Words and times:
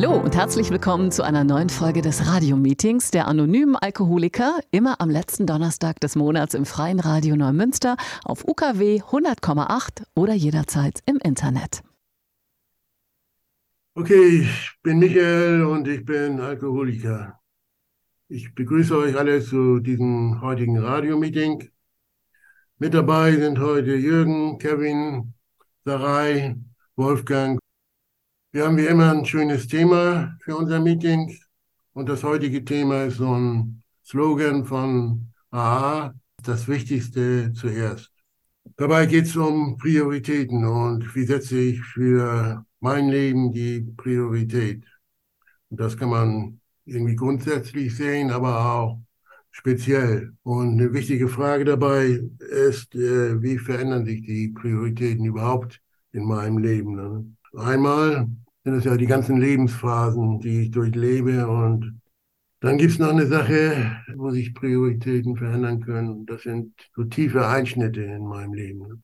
Hallo 0.00 0.14
und 0.16 0.36
herzlich 0.36 0.70
willkommen 0.70 1.10
zu 1.10 1.24
einer 1.24 1.42
neuen 1.42 1.70
Folge 1.70 2.02
des 2.02 2.28
Radiomeetings 2.28 3.10
der 3.10 3.26
anonymen 3.26 3.74
Alkoholiker, 3.74 4.60
immer 4.70 5.00
am 5.00 5.10
letzten 5.10 5.44
Donnerstag 5.44 5.98
des 5.98 6.14
Monats 6.14 6.54
im 6.54 6.66
Freien 6.66 7.00
Radio 7.00 7.34
Neumünster 7.34 7.96
auf 8.22 8.46
UKW 8.46 9.00
100,8 9.00 10.04
oder 10.14 10.34
jederzeit 10.34 11.00
im 11.06 11.16
Internet. 11.16 11.82
Okay, 13.96 14.42
ich 14.42 14.78
bin 14.84 15.00
Michael 15.00 15.64
und 15.64 15.88
ich 15.88 16.04
bin 16.04 16.38
Alkoholiker. 16.38 17.40
Ich 18.28 18.54
begrüße 18.54 18.96
euch 18.96 19.18
alle 19.18 19.42
zu 19.42 19.80
diesem 19.80 20.40
heutigen 20.40 20.78
Radiomeeting. 20.78 21.70
Mit 22.78 22.94
dabei 22.94 23.32
sind 23.32 23.58
heute 23.58 23.96
Jürgen, 23.96 24.58
Kevin, 24.58 25.34
Sarai, 25.84 26.54
Wolfgang 26.94 27.58
wir 28.52 28.64
haben 28.64 28.78
wie 28.78 28.86
immer 28.86 29.12
ein 29.12 29.26
schönes 29.26 29.66
Thema 29.66 30.36
für 30.40 30.56
unser 30.56 30.80
Meeting 30.80 31.38
und 31.92 32.08
das 32.08 32.24
heutige 32.24 32.64
Thema 32.64 33.04
ist 33.04 33.18
so 33.18 33.34
ein 33.34 33.82
Slogan 34.04 34.64
von 34.64 35.28
AA, 35.50 36.14
das 36.42 36.66
Wichtigste 36.66 37.52
zuerst. 37.52 38.10
Dabei 38.76 39.04
geht 39.04 39.26
es 39.26 39.36
um 39.36 39.76
Prioritäten 39.76 40.64
und 40.64 41.14
wie 41.14 41.24
setze 41.26 41.58
ich 41.58 41.80
für 41.82 42.64
mein 42.80 43.08
Leben 43.08 43.52
die 43.52 43.80
Priorität. 43.96 44.82
Und 45.68 45.80
das 45.80 45.96
kann 45.96 46.08
man 46.08 46.60
irgendwie 46.86 47.16
grundsätzlich 47.16 47.94
sehen, 47.94 48.30
aber 48.30 48.72
auch 48.72 48.98
speziell. 49.50 50.32
Und 50.42 50.80
eine 50.80 50.92
wichtige 50.94 51.28
Frage 51.28 51.66
dabei 51.66 52.22
ist, 52.38 52.94
äh, 52.94 53.42
wie 53.42 53.58
verändern 53.58 54.06
sich 54.06 54.22
die 54.22 54.48
Prioritäten 54.48 55.26
überhaupt 55.26 55.80
in 56.12 56.24
meinem 56.24 56.58
Leben? 56.58 57.36
Einmal 57.56 58.28
sind 58.64 58.74
es 58.74 58.84
ja 58.84 58.96
die 58.96 59.06
ganzen 59.06 59.38
Lebensphasen, 59.40 60.40
die 60.40 60.62
ich 60.62 60.70
durchlebe. 60.70 61.48
Und 61.48 62.00
dann 62.60 62.78
gibt 62.78 62.92
es 62.92 62.98
noch 62.98 63.10
eine 63.10 63.26
Sache, 63.26 64.02
wo 64.16 64.30
sich 64.30 64.54
Prioritäten 64.54 65.36
verändern 65.36 65.80
können. 65.80 66.26
Das 66.26 66.42
sind 66.42 66.74
so 66.94 67.04
tiefe 67.04 67.46
Einschnitte 67.46 68.02
in 68.02 68.26
meinem 68.26 68.52
Leben. 68.52 69.02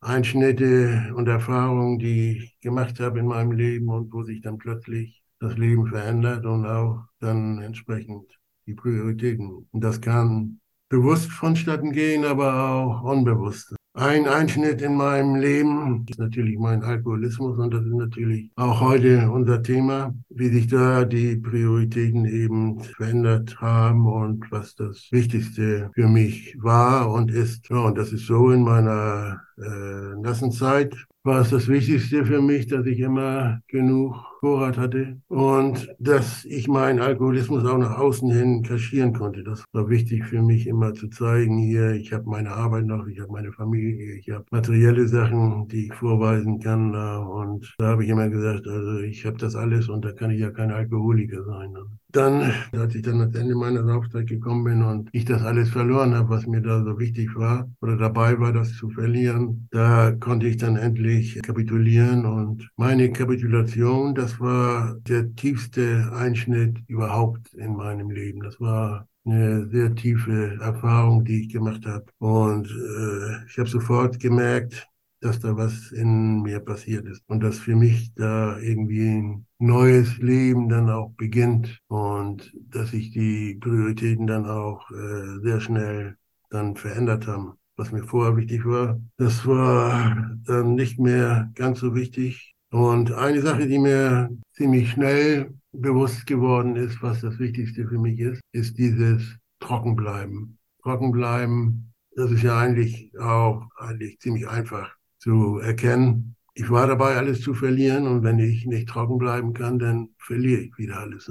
Einschnitte 0.00 1.12
und 1.14 1.28
Erfahrungen, 1.28 1.98
die 1.98 2.32
ich 2.32 2.60
gemacht 2.60 2.98
habe 3.00 3.20
in 3.20 3.26
meinem 3.26 3.52
Leben 3.52 3.88
und 3.88 4.12
wo 4.12 4.22
sich 4.24 4.40
dann 4.40 4.58
plötzlich 4.58 5.22
das 5.38 5.56
Leben 5.56 5.86
verändert 5.86 6.44
und 6.44 6.66
auch 6.66 7.04
dann 7.20 7.60
entsprechend 7.60 8.26
die 8.66 8.74
Prioritäten. 8.74 9.68
Und 9.70 9.80
das 9.80 10.00
kann 10.00 10.60
bewusst 10.88 11.30
vonstatten 11.30 11.92
gehen, 11.92 12.24
aber 12.24 12.68
auch 12.68 13.02
unbewusst. 13.02 13.74
Ein 13.94 14.26
Einschnitt 14.26 14.80
in 14.80 14.94
meinem 14.94 15.34
Leben 15.34 16.06
ist 16.08 16.18
natürlich 16.18 16.58
mein 16.58 16.82
Alkoholismus 16.82 17.58
und 17.58 17.74
das 17.74 17.84
ist 17.84 17.92
natürlich 17.92 18.50
auch 18.56 18.80
heute 18.80 19.30
unser 19.30 19.62
Thema, 19.62 20.14
wie 20.30 20.48
sich 20.48 20.66
da 20.68 21.04
die 21.04 21.36
Prioritäten 21.36 22.24
eben 22.24 22.80
verändert 22.80 23.60
haben 23.60 24.06
und 24.06 24.50
was 24.50 24.74
das 24.76 25.08
Wichtigste 25.10 25.90
für 25.94 26.08
mich 26.08 26.56
war 26.58 27.12
und 27.12 27.30
ist. 27.30 27.68
Ja, 27.68 27.80
und 27.80 27.98
das 27.98 28.14
ist 28.14 28.26
so 28.26 28.50
in 28.50 28.62
meiner 28.62 29.42
äh, 29.58 30.20
Nassenzeit 30.22 30.96
war 31.22 31.42
es 31.42 31.50
das 31.50 31.68
Wichtigste 31.68 32.24
für 32.24 32.40
mich, 32.40 32.68
dass 32.68 32.86
ich 32.86 32.98
immer 32.98 33.60
genug 33.68 34.31
Vorrat 34.42 34.76
hatte 34.76 35.20
und 35.28 35.94
dass 36.00 36.44
ich 36.44 36.66
meinen 36.66 36.98
Alkoholismus 36.98 37.64
auch 37.64 37.78
nach 37.78 37.96
außen 37.96 38.28
hin 38.32 38.64
kaschieren 38.64 39.12
konnte. 39.12 39.44
Das 39.44 39.62
war 39.72 39.88
wichtig 39.88 40.24
für 40.24 40.42
mich 40.42 40.66
immer 40.66 40.94
zu 40.94 41.06
zeigen, 41.06 41.58
hier, 41.58 41.92
ich 41.92 42.12
habe 42.12 42.28
meine 42.28 42.50
Arbeit 42.50 42.86
noch, 42.86 43.06
ich 43.06 43.20
habe 43.20 43.30
meine 43.30 43.52
Familie, 43.52 44.16
ich 44.16 44.30
habe 44.30 44.44
materielle 44.50 45.06
Sachen, 45.06 45.68
die 45.68 45.86
ich 45.86 45.94
vorweisen 45.94 46.58
kann. 46.58 46.92
Und 46.92 47.72
da 47.78 47.90
habe 47.90 48.02
ich 48.02 48.10
immer 48.10 48.28
gesagt, 48.28 48.66
also 48.66 48.98
ich 48.98 49.24
habe 49.24 49.36
das 49.38 49.54
alles 49.54 49.88
und 49.88 50.04
da 50.04 50.10
kann 50.10 50.32
ich 50.32 50.40
ja 50.40 50.50
kein 50.50 50.72
Alkoholiker 50.72 51.44
sein. 51.44 51.76
Dann, 52.10 52.52
als 52.72 52.94
ich 52.94 53.02
dann 53.02 53.20
ans 53.20 53.34
Ende 53.34 53.54
meiner 53.54 53.80
Laufzeit 53.80 54.26
gekommen 54.26 54.64
bin 54.64 54.82
und 54.82 55.08
ich 55.12 55.24
das 55.24 55.42
alles 55.42 55.70
verloren 55.70 56.14
habe, 56.14 56.28
was 56.28 56.46
mir 56.46 56.60
da 56.60 56.84
so 56.84 56.98
wichtig 56.98 57.34
war 57.36 57.70
oder 57.80 57.96
dabei 57.96 58.38
war, 58.38 58.52
das 58.52 58.76
zu 58.76 58.90
verlieren, 58.90 59.66
da 59.70 60.10
konnte 60.10 60.46
ich 60.46 60.58
dann 60.58 60.76
endlich 60.76 61.40
kapitulieren 61.42 62.26
und 62.26 62.68
meine 62.76 63.10
Kapitulation, 63.12 64.14
das 64.14 64.31
war 64.40 64.94
der 65.06 65.34
tiefste 65.34 66.10
Einschnitt 66.14 66.78
überhaupt 66.88 67.52
in 67.54 67.76
meinem 67.76 68.10
Leben. 68.10 68.40
Das 68.40 68.60
war 68.60 69.08
eine 69.24 69.68
sehr 69.68 69.94
tiefe 69.94 70.58
Erfahrung, 70.60 71.24
die 71.24 71.42
ich 71.42 71.48
gemacht 71.52 71.86
habe. 71.86 72.06
Und 72.18 72.68
äh, 72.68 73.46
ich 73.46 73.58
habe 73.58 73.68
sofort 73.68 74.18
gemerkt, 74.20 74.88
dass 75.20 75.38
da 75.38 75.56
was 75.56 75.92
in 75.92 76.42
mir 76.42 76.60
passiert 76.60 77.06
ist 77.06 77.22
und 77.28 77.40
dass 77.40 77.58
für 77.58 77.76
mich 77.76 78.12
da 78.14 78.58
irgendwie 78.58 79.08
ein 79.08 79.46
neues 79.58 80.18
Leben 80.18 80.68
dann 80.68 80.90
auch 80.90 81.10
beginnt 81.16 81.80
und 81.86 82.52
dass 82.70 82.90
sich 82.90 83.12
die 83.12 83.54
Prioritäten 83.54 84.26
dann 84.26 84.46
auch 84.46 84.90
äh, 84.90 85.40
sehr 85.42 85.60
schnell 85.60 86.16
dann 86.50 86.76
verändert 86.76 87.26
haben. 87.28 87.54
Was 87.76 87.92
mir 87.92 88.02
vorher 88.04 88.36
wichtig 88.36 88.66
war, 88.66 89.00
das 89.16 89.46
war 89.46 90.36
dann 90.44 90.74
nicht 90.74 90.98
mehr 90.98 91.50
ganz 91.54 91.80
so 91.80 91.94
wichtig. 91.94 92.51
Und 92.72 93.12
eine 93.12 93.42
Sache, 93.42 93.66
die 93.68 93.78
mir 93.78 94.30
ziemlich 94.54 94.92
schnell 94.92 95.52
bewusst 95.72 96.26
geworden 96.26 96.74
ist, 96.76 97.02
was 97.02 97.20
das 97.20 97.38
Wichtigste 97.38 97.86
für 97.86 97.98
mich 97.98 98.18
ist, 98.18 98.40
ist 98.52 98.78
dieses 98.78 99.36
Trockenbleiben. 99.60 100.58
Trockenbleiben, 100.82 101.92
das 102.16 102.30
ist 102.30 102.42
ja 102.42 102.58
eigentlich 102.58 103.12
auch 103.20 103.68
eigentlich 103.76 104.18
ziemlich 104.20 104.48
einfach 104.48 104.96
zu 105.18 105.58
erkennen. 105.58 106.34
Ich 106.54 106.70
war 106.70 106.86
dabei, 106.86 107.16
alles 107.16 107.42
zu 107.42 107.52
verlieren 107.52 108.06
und 108.06 108.22
wenn 108.22 108.38
ich 108.38 108.64
nicht 108.64 108.88
trocken 108.88 109.18
bleiben 109.18 109.52
kann, 109.52 109.78
dann 109.78 110.08
verliere 110.18 110.62
ich 110.62 110.78
wieder 110.78 110.98
alles. 110.98 111.30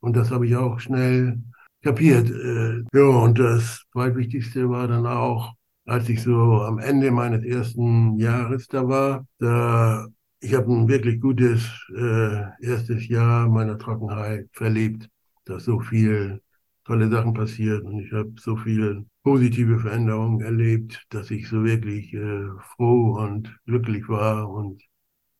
Und 0.00 0.16
das 0.16 0.30
habe 0.30 0.46
ich 0.46 0.54
auch 0.54 0.78
schnell 0.78 1.42
kapiert. 1.82 2.30
Äh, 2.30 2.84
ja, 2.96 3.06
und 3.06 3.40
das 3.40 3.84
zweitwichtigste 3.92 4.70
war 4.70 4.86
dann 4.86 5.06
auch, 5.06 5.52
als 5.84 6.08
ich 6.08 6.22
so 6.22 6.62
am 6.62 6.78
Ende 6.78 7.10
meines 7.10 7.44
ersten 7.44 8.16
Jahres 8.18 8.68
da 8.68 8.86
war, 8.86 9.26
da 9.38 10.06
ich 10.40 10.54
habe 10.54 10.72
ein 10.72 10.88
wirklich 10.88 11.20
gutes 11.20 11.62
äh, 11.94 12.66
erstes 12.66 13.08
Jahr 13.08 13.48
meiner 13.48 13.78
Trockenheit 13.78 14.48
verlebt, 14.52 15.08
dass 15.44 15.64
so 15.64 15.80
viel 15.80 16.40
tolle 16.84 17.08
Sachen 17.10 17.34
passiert 17.34 17.84
und 17.84 18.00
ich 18.00 18.12
habe 18.12 18.32
so 18.38 18.56
viel 18.56 19.06
positive 19.22 19.78
Veränderungen 19.78 20.40
erlebt, 20.40 21.04
dass 21.10 21.30
ich 21.30 21.48
so 21.48 21.62
wirklich 21.64 22.14
äh, 22.14 22.48
froh 22.74 23.18
und 23.18 23.54
glücklich 23.66 24.08
war 24.08 24.50
und 24.50 24.82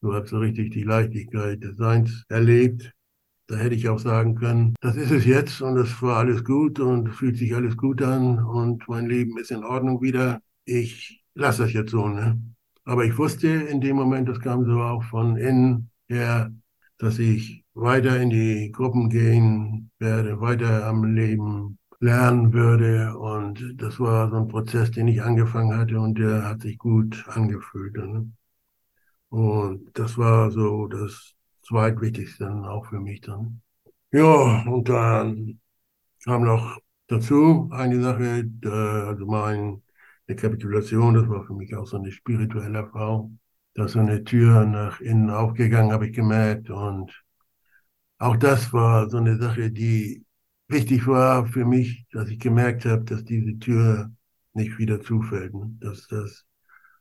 so 0.03 0.15
habe 0.15 0.27
so 0.29 0.39
richtig 0.39 0.73
die 0.73 0.85
Leichtigkeit 0.85 1.63
des 1.63 1.77
Seins 1.77 2.25
erlebt. 2.29 2.93
Da 3.49 3.57
hätte 3.57 3.75
ich 3.75 3.89
auch 3.89 3.99
sagen 3.99 4.37
können, 4.37 4.75
das 4.81 4.97
ist 4.97 5.11
es 5.11 5.25
jetzt 5.25 5.61
und 5.61 5.77
es 5.79 6.01
war 6.03 6.19
alles 6.19 6.45
gut 6.45 6.79
und 6.79 7.09
fühlt 7.09 7.37
sich 7.37 7.55
alles 7.55 7.77
gut 7.77 8.01
an 8.03 8.39
und 8.39 8.87
mein 8.89 9.07
Leben 9.09 9.39
ist 9.39 9.51
in 9.51 9.65
Ordnung 9.65 10.01
wieder. 10.03 10.41
Ich 10.65 11.25
lasse 11.35 11.63
das 11.65 11.73
jetzt 11.73 11.91
so, 11.91 12.09
ne? 12.09 12.41
Aber 12.91 13.05
ich 13.05 13.17
wusste 13.17 13.47
in 13.47 13.81
dem 13.81 13.95
Moment, 13.95 14.29
das 14.29 14.41
kam 14.41 14.65
so 14.65 14.83
auch 14.83 15.05
von 15.05 15.37
innen 15.37 15.91
her, 16.09 16.51
dass 16.99 17.21
ich 17.21 17.65
weiter 17.73 18.21
in 18.21 18.31
die 18.31 18.73
Gruppen 18.73 19.09
gehen 19.09 19.93
werde, 20.01 20.41
weiter 20.41 20.87
am 20.89 21.05
Leben 21.05 21.79
lernen 22.01 22.53
würde. 22.53 23.17
Und 23.17 23.81
das 23.81 24.01
war 24.01 24.29
so 24.31 24.39
ein 24.39 24.49
Prozess, 24.49 24.91
den 24.91 25.07
ich 25.07 25.23
angefangen 25.23 25.79
hatte 25.79 26.01
und 26.01 26.19
der 26.19 26.45
hat 26.45 26.63
sich 26.63 26.79
gut 26.79 27.25
angefühlt. 27.29 27.95
Ne? 27.97 28.33
Und 29.29 29.97
das 29.97 30.19
war 30.19 30.51
so 30.51 30.89
das 30.89 31.37
zweitwichtigste 31.63 32.43
dann 32.47 32.65
auch 32.65 32.87
für 32.87 32.99
mich 32.99 33.21
dann. 33.21 33.63
Ja, 34.11 34.65
und 34.67 34.89
dann 34.89 35.61
kam 36.25 36.43
noch 36.43 36.77
dazu 37.07 37.69
eine 37.71 38.03
Sache, 38.03 38.51
also 38.65 39.27
mein, 39.27 39.81
eine 40.31 40.37
Kapitulation, 40.37 41.15
das 41.15 41.29
war 41.29 41.45
für 41.45 41.55
mich 41.55 41.75
auch 41.75 41.87
so 41.87 41.99
eine 41.99 42.13
spirituelle 42.13 42.79
Erfahrung. 42.79 43.41
Da 43.75 43.87
ist 43.87 43.93
so 43.93 43.99
eine 44.01 44.23
Tür 44.23 44.65
nach 44.65 45.01
innen 45.01 45.31
aufgegangen, 45.31 45.93
habe 45.93 46.07
ich 46.07 46.15
gemerkt. 46.15 46.71
Und 46.71 47.25
auch 48.19 48.37
das 48.37 48.73
war 48.73 49.11
so 49.11 49.17
eine 49.19 49.37
Sache, 49.39 49.71
die 49.73 50.25
wichtig 50.69 51.07
war 51.07 51.47
für 51.47 51.65
mich, 51.65 52.07
dass 52.13 52.29
ich 52.29 52.39
gemerkt 52.39 52.85
habe, 52.85 53.05
dass 53.05 53.25
diese 53.25 53.59
Tür 53.59 54.13
nicht 54.53 54.79
wieder 54.79 55.01
zufällt. 55.01 55.53
Ne? 55.53 55.77
Dass 55.81 56.07
das 56.07 56.45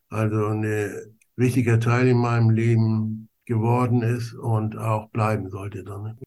also 0.09 0.47
ein 0.47 0.91
wichtiger 1.35 1.79
Teil 1.79 2.07
in 2.07 2.17
meinem 2.17 2.49
Leben 2.49 3.29
geworden 3.45 4.01
ist 4.01 4.33
und 4.33 4.75
auch 4.75 5.09
bleiben 5.09 5.49
sollte 5.49 5.83
dann. 5.83 6.17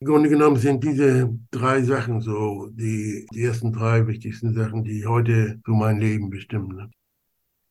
Im 0.00 0.06
Grunde 0.06 0.28
genommen 0.28 0.56
sind 0.56 0.84
diese 0.84 1.36
drei 1.50 1.82
Sachen 1.82 2.20
so 2.20 2.68
die, 2.70 3.26
die 3.32 3.42
ersten 3.42 3.72
drei 3.72 4.06
wichtigsten 4.06 4.54
Sachen, 4.54 4.84
die 4.84 5.04
heute 5.04 5.60
so 5.66 5.74
mein 5.74 5.98
Leben 5.98 6.30
bestimmen. 6.30 6.76
Ne? 6.76 6.90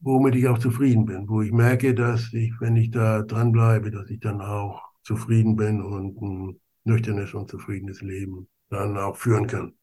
Womit 0.02 0.36
ich 0.36 0.48
auch 0.50 0.58
zufrieden 0.58 1.06
bin, 1.06 1.30
wo 1.30 1.42
ich 1.42 1.54
merke, 1.54 1.96
dass 1.96 2.34
ich, 2.34 2.52
wenn 2.60 2.76
ich 2.76 2.92
da 2.92 3.22
dranbleibe, 3.22 3.92
dass 3.92 4.10
ich 4.10 4.20
dann 4.20 4.42
auch 4.42 4.82
zufrieden 5.04 5.56
bin 5.56 5.82
und 5.82 6.22
ein 6.22 6.60
nüchternes 6.84 7.34
und 7.34 7.50
zufriedenes 7.50 8.02
Leben 8.02 8.50
dann 8.70 8.98
auch 8.98 9.16
führen 9.16 9.48
kann. 9.48 9.74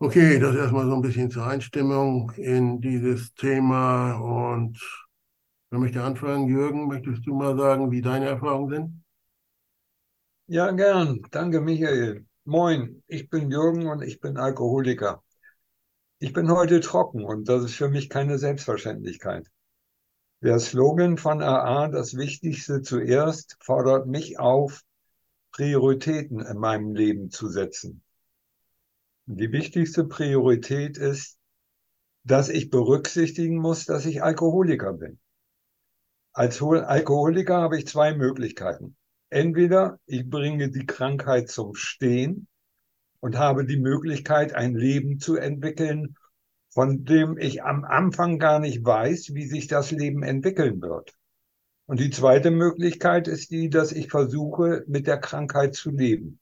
Okay, 0.00 0.40
das 0.40 0.56
erstmal 0.56 0.86
so 0.86 0.96
ein 0.96 1.02
bisschen 1.02 1.30
zur 1.30 1.46
Einstimmung 1.46 2.32
in 2.34 2.80
dieses 2.80 3.32
Thema 3.34 4.14
und 4.14 4.80
wer 5.70 5.78
möchte 5.78 6.02
anfangen? 6.02 6.48
Jürgen, 6.48 6.88
möchtest 6.88 7.24
du 7.24 7.36
mal 7.36 7.56
sagen, 7.56 7.92
wie 7.92 8.02
deine 8.02 8.26
Erfahrungen 8.26 8.68
sind? 8.68 9.02
Ja, 10.52 10.70
gern. 10.70 11.22
Danke, 11.30 11.62
Michael. 11.62 12.26
Moin, 12.44 13.02
ich 13.06 13.30
bin 13.30 13.50
Jürgen 13.50 13.86
und 13.86 14.02
ich 14.02 14.20
bin 14.20 14.36
Alkoholiker. 14.36 15.24
Ich 16.18 16.34
bin 16.34 16.50
heute 16.50 16.80
trocken 16.80 17.24
und 17.24 17.48
das 17.48 17.64
ist 17.64 17.74
für 17.74 17.88
mich 17.88 18.10
keine 18.10 18.36
Selbstverständlichkeit. 18.36 19.50
Der 20.42 20.58
Slogan 20.58 21.16
von 21.16 21.40
AA, 21.40 21.88
das 21.88 22.18
Wichtigste 22.18 22.82
zuerst, 22.82 23.56
fordert 23.60 24.06
mich 24.06 24.38
auf, 24.38 24.82
Prioritäten 25.52 26.40
in 26.40 26.58
meinem 26.58 26.94
Leben 26.94 27.30
zu 27.30 27.48
setzen. 27.48 28.02
Die 29.24 29.52
wichtigste 29.52 30.04
Priorität 30.04 30.98
ist, 30.98 31.38
dass 32.24 32.50
ich 32.50 32.68
berücksichtigen 32.68 33.56
muss, 33.56 33.86
dass 33.86 34.04
ich 34.04 34.22
Alkoholiker 34.22 34.92
bin. 34.92 35.18
Als 36.34 36.60
Alkoholiker 36.60 37.56
habe 37.56 37.78
ich 37.78 37.86
zwei 37.86 38.14
Möglichkeiten. 38.14 38.98
Entweder 39.32 39.98
ich 40.04 40.28
bringe 40.28 40.68
die 40.68 40.84
Krankheit 40.84 41.48
zum 41.48 41.74
Stehen 41.74 42.48
und 43.20 43.38
habe 43.38 43.64
die 43.64 43.78
Möglichkeit, 43.78 44.52
ein 44.52 44.74
Leben 44.74 45.20
zu 45.20 45.36
entwickeln, 45.36 46.18
von 46.68 47.06
dem 47.06 47.38
ich 47.38 47.62
am 47.62 47.84
Anfang 47.84 48.38
gar 48.38 48.58
nicht 48.58 48.84
weiß, 48.84 49.32
wie 49.32 49.46
sich 49.46 49.68
das 49.68 49.90
Leben 49.90 50.22
entwickeln 50.22 50.82
wird. 50.82 51.16
Und 51.86 51.98
die 51.98 52.10
zweite 52.10 52.50
Möglichkeit 52.50 53.26
ist 53.26 53.50
die, 53.50 53.70
dass 53.70 53.92
ich 53.92 54.10
versuche, 54.10 54.84
mit 54.86 55.06
der 55.06 55.18
Krankheit 55.18 55.74
zu 55.74 55.90
leben. 55.90 56.38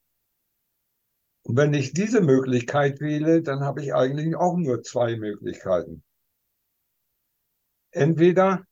Und 1.42 1.56
wenn 1.56 1.72
ich 1.75 1.92
diese 1.92 2.20
Möglichkeit 2.20 2.98
wähle, 3.00 3.42
dann 3.42 3.60
habe 3.60 3.82
ich 3.82 3.94
eigentlich 3.94 4.34
auch 4.34 4.56
nur 4.56 4.82
zwei 4.82 5.14
Möglichkeiten. 5.14 6.02
Entweder 7.92 8.66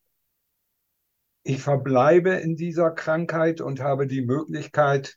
ich 1.48 1.62
verbleibe 1.62 2.34
in 2.34 2.56
dieser 2.56 2.90
Krankheit 2.90 3.62
und 3.62 3.80
habe 3.80 4.06
die 4.06 4.20
Möglichkeit 4.20 5.16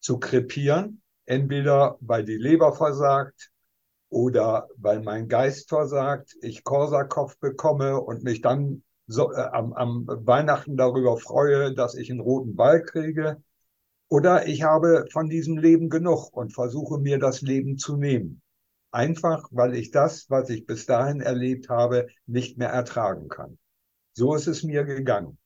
zu 0.00 0.18
krepieren, 0.18 1.00
entweder 1.26 1.96
weil 2.00 2.24
die 2.24 2.38
Leber 2.38 2.72
versagt 2.72 3.52
oder 4.08 4.68
weil 4.78 5.00
mein 5.00 5.28
Geist 5.28 5.68
versagt, 5.68 6.34
ich 6.42 6.64
Korsakow 6.64 7.38
bekomme 7.38 8.00
und 8.00 8.24
mich 8.24 8.40
dann 8.40 8.82
so, 9.06 9.32
äh, 9.32 9.36
am, 9.36 9.72
am 9.74 10.06
Weihnachten 10.08 10.76
darüber 10.76 11.16
freue, 11.18 11.72
dass 11.72 11.94
ich 11.94 12.10
einen 12.10 12.18
roten 12.18 12.56
Ball 12.56 12.82
kriege. 12.82 13.40
Oder 14.08 14.48
ich 14.48 14.64
habe 14.64 15.06
von 15.12 15.28
diesem 15.28 15.56
Leben 15.56 15.88
genug 15.88 16.30
und 16.32 16.52
versuche 16.52 16.98
mir 16.98 17.20
das 17.20 17.42
Leben 17.42 17.78
zu 17.78 17.96
nehmen. 17.96 18.42
Einfach, 18.90 19.46
weil 19.52 19.76
ich 19.76 19.92
das, 19.92 20.28
was 20.30 20.50
ich 20.50 20.66
bis 20.66 20.86
dahin 20.86 21.20
erlebt 21.20 21.68
habe, 21.68 22.08
nicht 22.26 22.58
mehr 22.58 22.70
ertragen 22.70 23.28
kann. 23.28 23.56
So 24.14 24.34
ist 24.34 24.48
es 24.48 24.64
mir 24.64 24.82
gegangen. 24.82 25.38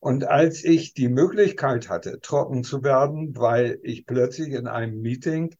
Und 0.00 0.24
als 0.24 0.64
ich 0.64 0.94
die 0.94 1.08
Möglichkeit 1.08 1.90
hatte, 1.90 2.20
trocken 2.20 2.64
zu 2.64 2.82
werden, 2.82 3.36
weil 3.36 3.78
ich 3.82 4.06
plötzlich 4.06 4.54
in 4.54 4.66
einem 4.66 5.00
Meeting 5.02 5.54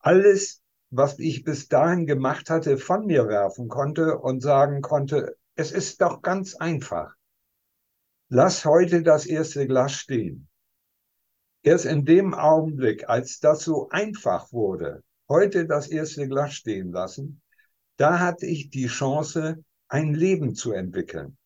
alles, 0.00 0.62
was 0.90 1.18
ich 1.18 1.42
bis 1.42 1.68
dahin 1.68 2.06
gemacht 2.06 2.50
hatte, 2.50 2.76
von 2.76 3.06
mir 3.06 3.26
werfen 3.26 3.68
konnte 3.68 4.18
und 4.18 4.42
sagen 4.42 4.82
konnte, 4.82 5.36
es 5.54 5.72
ist 5.72 6.02
doch 6.02 6.20
ganz 6.20 6.54
einfach. 6.54 7.14
Lass 8.28 8.66
heute 8.66 9.02
das 9.02 9.24
erste 9.24 9.66
Glas 9.66 9.92
stehen. 9.92 10.48
Erst 11.62 11.86
in 11.86 12.04
dem 12.04 12.34
Augenblick, 12.34 13.08
als 13.08 13.40
das 13.40 13.64
so 13.64 13.88
einfach 13.88 14.52
wurde, 14.52 15.02
heute 15.28 15.66
das 15.66 15.88
erste 15.88 16.28
Glas 16.28 16.54
stehen 16.54 16.92
lassen, 16.92 17.40
da 17.96 18.18
hatte 18.18 18.46
ich 18.46 18.70
die 18.70 18.86
Chance, 18.86 19.64
ein 19.88 20.14
Leben 20.14 20.54
zu 20.54 20.72
entwickeln. 20.72 21.36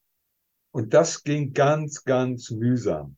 Und 0.74 0.92
das 0.92 1.22
ging 1.22 1.52
ganz, 1.52 2.02
ganz 2.02 2.50
mühsam. 2.50 3.16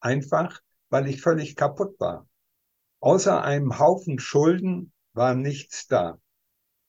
Einfach, 0.00 0.62
weil 0.88 1.06
ich 1.06 1.20
völlig 1.20 1.56
kaputt 1.56 2.00
war. 2.00 2.26
Außer 3.00 3.42
einem 3.42 3.78
Haufen 3.78 4.18
Schulden 4.18 4.94
war 5.12 5.34
nichts 5.34 5.88
da. 5.88 6.18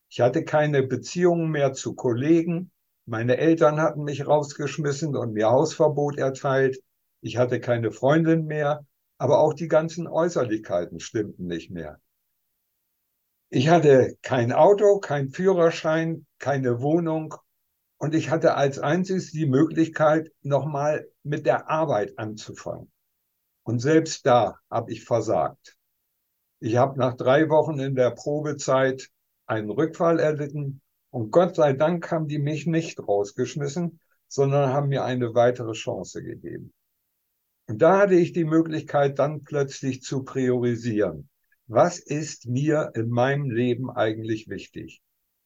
Ich 0.08 0.22
hatte 0.22 0.46
keine 0.46 0.84
Beziehungen 0.84 1.52
mehr 1.52 1.74
zu 1.74 1.94
Kollegen. 1.94 2.72
Meine 3.06 3.36
Eltern 3.36 3.82
hatten 3.82 4.06
mich 4.06 4.26
rausgeschmissen 4.26 5.18
und 5.18 5.34
mir 5.34 5.50
Hausverbot 5.50 6.18
erteilt. 6.18 6.82
Ich 7.20 7.36
hatte 7.36 7.60
keine 7.60 7.92
Freundin 7.92 8.46
mehr, 8.46 8.86
aber 9.18 9.40
auch 9.40 9.54
die 9.54 9.68
ganzen 9.68 10.08
Äußerlichkeiten 10.08 11.02
stimmten 11.02 11.48
nicht 11.48 11.70
mehr. 11.70 12.00
Ich 13.50 13.68
hatte 13.68 14.16
kein 14.22 14.54
Auto, 14.54 15.00
kein 15.00 15.28
Führerschein, 15.28 16.26
keine 16.38 16.80
Wohnung 16.80 17.36
und 18.00 18.16
ich 18.16 18.30
hatte 18.30 18.56
als 18.56 18.80
einziges 18.80 19.32
die 19.32 19.46
Möglichkeit, 19.46 20.32
nochmal 20.42 21.08
mit 21.24 21.46
der 21.46 21.70
Arbeit 21.70 22.18
anzufangen. 22.18 22.92
Und 23.64 23.80
selbst 23.80 24.26
da 24.26 24.58
habe 24.72 24.92
ich 24.92 25.04
versagt. 25.04 25.78
Ich 26.62 26.78
habe 26.78 26.98
nach 26.98 27.16
drei 27.16 27.50
Wochen 27.50 27.78
in 27.80 27.96
der 27.96 28.12
Probezeit 28.12 29.10
einen 29.46 29.70
Rückfall 29.70 30.20
erlitten 30.20 30.82
und 31.12 31.32
Gott 31.32 31.56
sei 31.56 31.74
Dank 31.74 32.10
haben 32.10 32.28
die 32.28 32.40
mich 32.40 32.66
nicht 32.66 33.00
rausgeschmissen, 33.00 34.00
sondern 34.28 34.72
haben 34.72 34.88
mir 34.88 35.04
eine 35.04 35.34
weitere 35.34 35.74
Chance 35.74 36.24
gegeben. 36.24 36.74
Und 37.68 37.82
da 37.82 38.00
hatte 38.00 38.16
ich 38.16 38.32
die 38.32 38.46
Möglichkeit, 38.46 39.20
dann 39.20 39.44
plötzlich 39.44 40.02
zu 40.02 40.24
priorisieren. 40.24 41.30
Was 41.68 42.00
ist 42.00 42.48
mir 42.48 42.92
in 42.96 43.10
meinem 43.10 43.52
Leben 43.52 43.92
eigentlich 43.92 44.48
wichtig? 44.48 45.02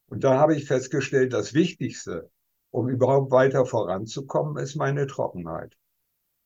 Und 0.07 0.23
da 0.23 0.38
habe 0.38 0.56
ich 0.56 0.65
festgestellt, 0.65 1.33
das 1.33 1.53
Wichtigste 1.53 2.29
um 2.73 2.89
überhaupt 2.89 3.31
weiter 3.31 3.65
voranzukommen, 3.67 4.57
ist 4.57 4.75
meine 4.75 5.05
Trockenheit. 5.05 5.77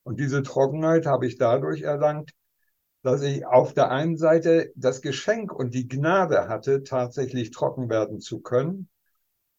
Und 0.04 0.20
diese 0.20 0.44
Trockenheit 0.44 1.06
habe 1.06 1.26
ich 1.26 1.38
dadurch 1.38 1.84
erlangt, 1.84 2.32
dass 3.02 3.22
ich 3.22 3.46
auf 3.46 3.74
der 3.74 3.92
einen 3.92 4.18
Seite 4.18 4.74
das 4.76 5.02
Geschenk 5.02 5.54
und 5.54 5.74
die 5.74 5.88
Gnade 5.88 6.50
hatte, 6.50 6.84
tatsächlich 6.84 7.52
trocken 7.52 7.90
werden 7.90 8.20
zu 8.20 8.42
können. 8.42 8.90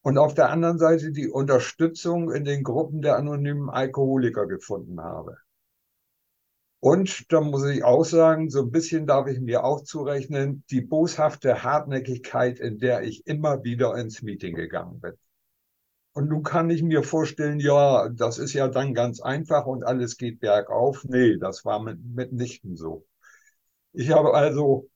Und 0.01 0.19
auf 0.19 0.35
der 0.35 0.51
anderen 0.51 0.77
Seite 0.77 1.11
die 1.11 1.27
Unterstützung 1.27 2.31
in 2.31 2.45
den 2.45 2.63
Gruppen 2.63 3.01
der 3.01 3.17
anonymen 3.17 3.71
Alkoholiker 3.71 4.45
gefunden 4.45 5.01
habe. 5.01 5.37
Und 6.81 7.31
da 7.33 7.41
muss 7.41 7.65
ich 7.65 7.83
auch 7.83 8.03
sagen, 8.03 8.51
so 8.51 8.61
ein 8.61 8.71
bisschen 8.71 9.07
darf 9.07 9.27
ich 9.27 9.39
mir 9.39 9.63
auch 9.63 9.83
zurechnen, 9.83 10.63
die 10.69 10.81
boshafte 10.81 11.63
Hartnäckigkeit, 11.63 12.59
in 12.59 12.77
der 12.77 13.01
ich 13.01 13.25
immer 13.25 13.63
wieder 13.63 13.95
ins 13.95 14.21
Meeting 14.21 14.55
gegangen 14.55 15.01
bin. 15.01 15.13
Und 16.19 16.27
nun 16.27 16.43
kann 16.43 16.69
ich 16.69 16.83
mir 16.83 17.01
vorstellen, 17.01 17.61
ja, 17.61 18.09
das 18.09 18.39
ist 18.39 18.51
ja 18.51 18.67
dann 18.67 18.93
ganz 18.93 19.21
einfach 19.21 19.65
und 19.65 19.85
alles 19.85 20.17
geht 20.17 20.41
bergauf. 20.41 21.05
Nee, 21.05 21.37
das 21.37 21.63
war 21.63 21.81
mit, 21.81 22.03
mitnichten 22.03 22.75
so. 22.75 23.05
Ich 23.93 24.11
habe 24.11 24.33
also 24.33 24.89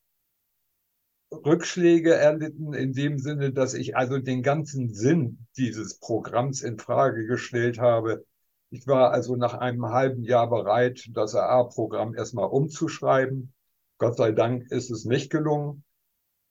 Rückschläge 1.31 2.13
erlitten 2.13 2.73
in 2.73 2.91
dem 2.91 3.19
Sinne, 3.19 3.53
dass 3.53 3.73
ich 3.73 3.95
also 3.95 4.19
den 4.19 4.43
ganzen 4.43 4.93
Sinn 4.93 5.47
dieses 5.55 5.97
Programms 5.97 6.61
in 6.61 6.77
Frage 6.77 7.25
gestellt 7.25 7.79
habe. 7.79 8.25
Ich 8.69 8.85
war 8.85 9.11
also 9.11 9.37
nach 9.37 9.53
einem 9.53 9.85
halben 9.85 10.23
Jahr 10.23 10.49
bereit, 10.49 11.07
das 11.13 11.35
AA-Programm 11.35 12.15
erstmal 12.15 12.49
umzuschreiben. 12.49 13.53
Gott 13.97 14.17
sei 14.17 14.33
Dank 14.33 14.69
ist 14.71 14.91
es 14.91 15.05
nicht 15.05 15.31
gelungen. 15.31 15.85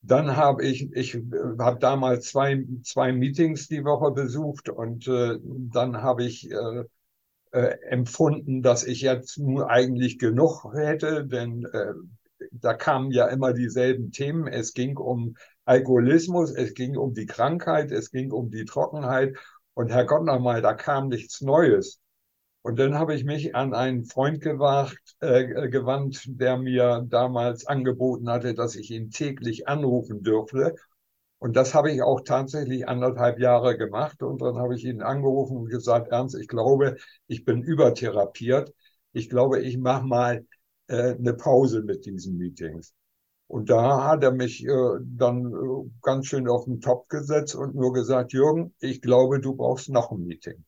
Dann 0.04 0.36
habe 0.36 0.64
ich, 0.66 0.92
ich 0.92 1.14
habe 1.14 1.78
damals 1.78 2.26
zwei, 2.26 2.64
zwei 2.82 3.12
Meetings 3.12 3.68
die 3.68 3.84
Woche 3.84 4.10
besucht 4.10 4.68
und 4.68 5.06
äh, 5.06 5.38
dann 5.42 6.02
habe 6.02 6.24
ich 6.24 6.50
äh, 6.50 6.84
äh, 7.52 7.78
empfunden, 7.88 8.62
dass 8.62 8.84
ich 8.84 9.02
jetzt 9.02 9.38
nur 9.38 9.70
eigentlich 9.70 10.18
genug 10.18 10.64
hätte, 10.74 11.26
denn 11.26 11.66
äh, 11.72 11.94
da 12.50 12.74
kamen 12.74 13.12
ja 13.12 13.28
immer 13.28 13.52
dieselben 13.52 14.10
Themen. 14.10 14.48
Es 14.48 14.74
ging 14.74 14.96
um 14.96 15.36
Alkoholismus, 15.64 16.50
es 16.50 16.74
ging 16.74 16.96
um 16.96 17.14
die 17.14 17.26
Krankheit, 17.26 17.92
es 17.92 18.10
ging 18.10 18.32
um 18.32 18.50
die 18.50 18.64
Trockenheit 18.64 19.36
und 19.74 19.90
Herrgott 19.90 20.24
nochmal, 20.24 20.62
da 20.62 20.74
kam 20.74 21.08
nichts 21.08 21.40
Neues. 21.42 22.01
Und 22.62 22.78
dann 22.78 22.94
habe 22.94 23.14
ich 23.14 23.24
mich 23.24 23.56
an 23.56 23.74
einen 23.74 24.04
Freund 24.04 24.40
gewagt, 24.40 25.16
äh, 25.20 25.68
gewandt, 25.68 26.24
der 26.28 26.56
mir 26.58 27.04
damals 27.08 27.66
angeboten 27.66 28.30
hatte, 28.30 28.54
dass 28.54 28.76
ich 28.76 28.90
ihn 28.90 29.10
täglich 29.10 29.66
anrufen 29.68 30.22
dürfte. 30.22 30.76
Und 31.38 31.56
das 31.56 31.74
habe 31.74 31.90
ich 31.90 32.02
auch 32.02 32.20
tatsächlich 32.20 32.88
anderthalb 32.88 33.40
Jahre 33.40 33.76
gemacht. 33.76 34.22
Und 34.22 34.40
dann 34.42 34.56
habe 34.58 34.76
ich 34.76 34.84
ihn 34.84 35.02
angerufen 35.02 35.56
und 35.56 35.70
gesagt, 35.70 36.12
Ernst, 36.12 36.36
ich 36.36 36.46
glaube, 36.46 36.96
ich 37.26 37.44
bin 37.44 37.62
übertherapiert. 37.62 38.72
Ich 39.12 39.28
glaube, 39.28 39.60
ich 39.60 39.76
mache 39.76 40.06
mal 40.06 40.46
äh, 40.86 41.14
eine 41.14 41.34
Pause 41.34 41.82
mit 41.82 42.06
diesen 42.06 42.38
Meetings. 42.38 42.94
Und 43.48 43.70
da 43.70 44.08
hat 44.08 44.22
er 44.22 44.30
mich 44.30 44.64
äh, 44.64 44.98
dann 45.02 45.46
äh, 45.52 45.90
ganz 46.00 46.26
schön 46.26 46.48
auf 46.48 46.64
den 46.64 46.80
Topf 46.80 47.08
gesetzt 47.08 47.56
und 47.56 47.74
nur 47.74 47.92
gesagt, 47.92 48.32
Jürgen, 48.32 48.72
ich 48.78 49.02
glaube, 49.02 49.40
du 49.40 49.56
brauchst 49.56 49.90
noch 49.90 50.12
ein 50.12 50.24
Meeting. 50.24 50.64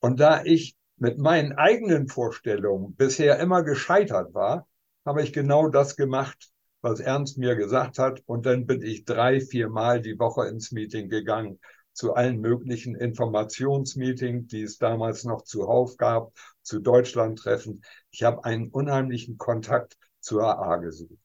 Und 0.00 0.18
da 0.20 0.42
ich 0.44 0.76
mit 0.96 1.18
meinen 1.18 1.52
eigenen 1.52 2.08
Vorstellungen 2.08 2.94
bisher 2.94 3.38
immer 3.38 3.62
gescheitert 3.62 4.34
war, 4.34 4.66
habe 5.04 5.22
ich 5.22 5.32
genau 5.32 5.68
das 5.68 5.96
gemacht, 5.96 6.50
was 6.80 7.00
Ernst 7.00 7.38
mir 7.38 7.56
gesagt 7.56 7.98
hat. 7.98 8.22
Und 8.26 8.46
dann 8.46 8.66
bin 8.66 8.82
ich 8.82 9.04
drei, 9.04 9.40
vier 9.40 9.68
Mal 9.68 10.00
die 10.00 10.18
Woche 10.18 10.46
ins 10.48 10.72
Meeting 10.72 11.08
gegangen 11.08 11.58
zu 11.92 12.14
allen 12.14 12.40
möglichen 12.40 12.96
Informationsmeetings, 12.96 14.48
die 14.48 14.62
es 14.62 14.78
damals 14.78 15.24
noch 15.24 15.42
zuhauf 15.42 15.96
gab, 15.96 16.32
zu 16.62 16.80
Deutschlandtreffen. 16.80 17.84
Ich 18.10 18.24
habe 18.24 18.44
einen 18.44 18.68
unheimlichen 18.68 19.38
Kontakt 19.38 19.96
zur 20.20 20.42
AA 20.42 20.76
gesucht. 20.76 21.18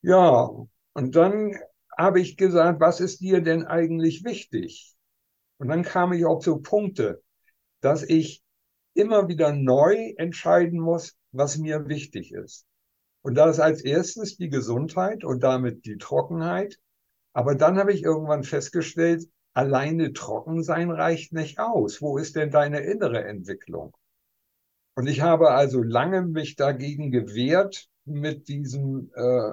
Ja, 0.00 0.50
und 0.94 1.16
dann 1.16 1.54
habe 1.96 2.20
ich 2.20 2.36
gesagt, 2.36 2.80
was 2.80 3.00
ist 3.00 3.20
dir 3.20 3.42
denn 3.42 3.64
eigentlich 3.64 4.24
wichtig? 4.24 4.96
Und 5.58 5.68
dann 5.68 5.82
kam 5.82 6.12
ich 6.12 6.24
auch 6.24 6.40
zu 6.40 6.58
Punkte, 6.58 7.22
dass 7.82 8.02
ich 8.02 8.42
immer 8.94 9.28
wieder 9.28 9.52
neu 9.52 10.14
entscheiden 10.16 10.80
muss, 10.80 11.16
was 11.32 11.58
mir 11.58 11.88
wichtig 11.88 12.32
ist. 12.32 12.66
Und 13.22 13.34
da 13.34 13.48
ist 13.50 13.60
als 13.60 13.82
erstes 13.82 14.36
die 14.36 14.48
Gesundheit 14.48 15.24
und 15.24 15.42
damit 15.42 15.84
die 15.84 15.98
Trockenheit. 15.98 16.78
Aber 17.32 17.54
dann 17.54 17.78
habe 17.78 17.92
ich 17.92 18.02
irgendwann 18.02 18.44
festgestellt, 18.44 19.28
alleine 19.54 20.12
trocken 20.12 20.62
sein 20.62 20.90
reicht 20.90 21.32
nicht 21.32 21.58
aus. 21.58 22.00
Wo 22.00 22.18
ist 22.18 22.36
denn 22.36 22.50
deine 22.50 22.80
innere 22.80 23.24
Entwicklung? 23.24 23.94
Und 24.94 25.06
ich 25.06 25.20
habe 25.20 25.50
also 25.50 25.82
lange 25.82 26.22
mich 26.22 26.56
dagegen 26.56 27.10
gewehrt, 27.10 27.88
mit 28.04 28.48
diesem 28.48 29.10
äh, 29.14 29.52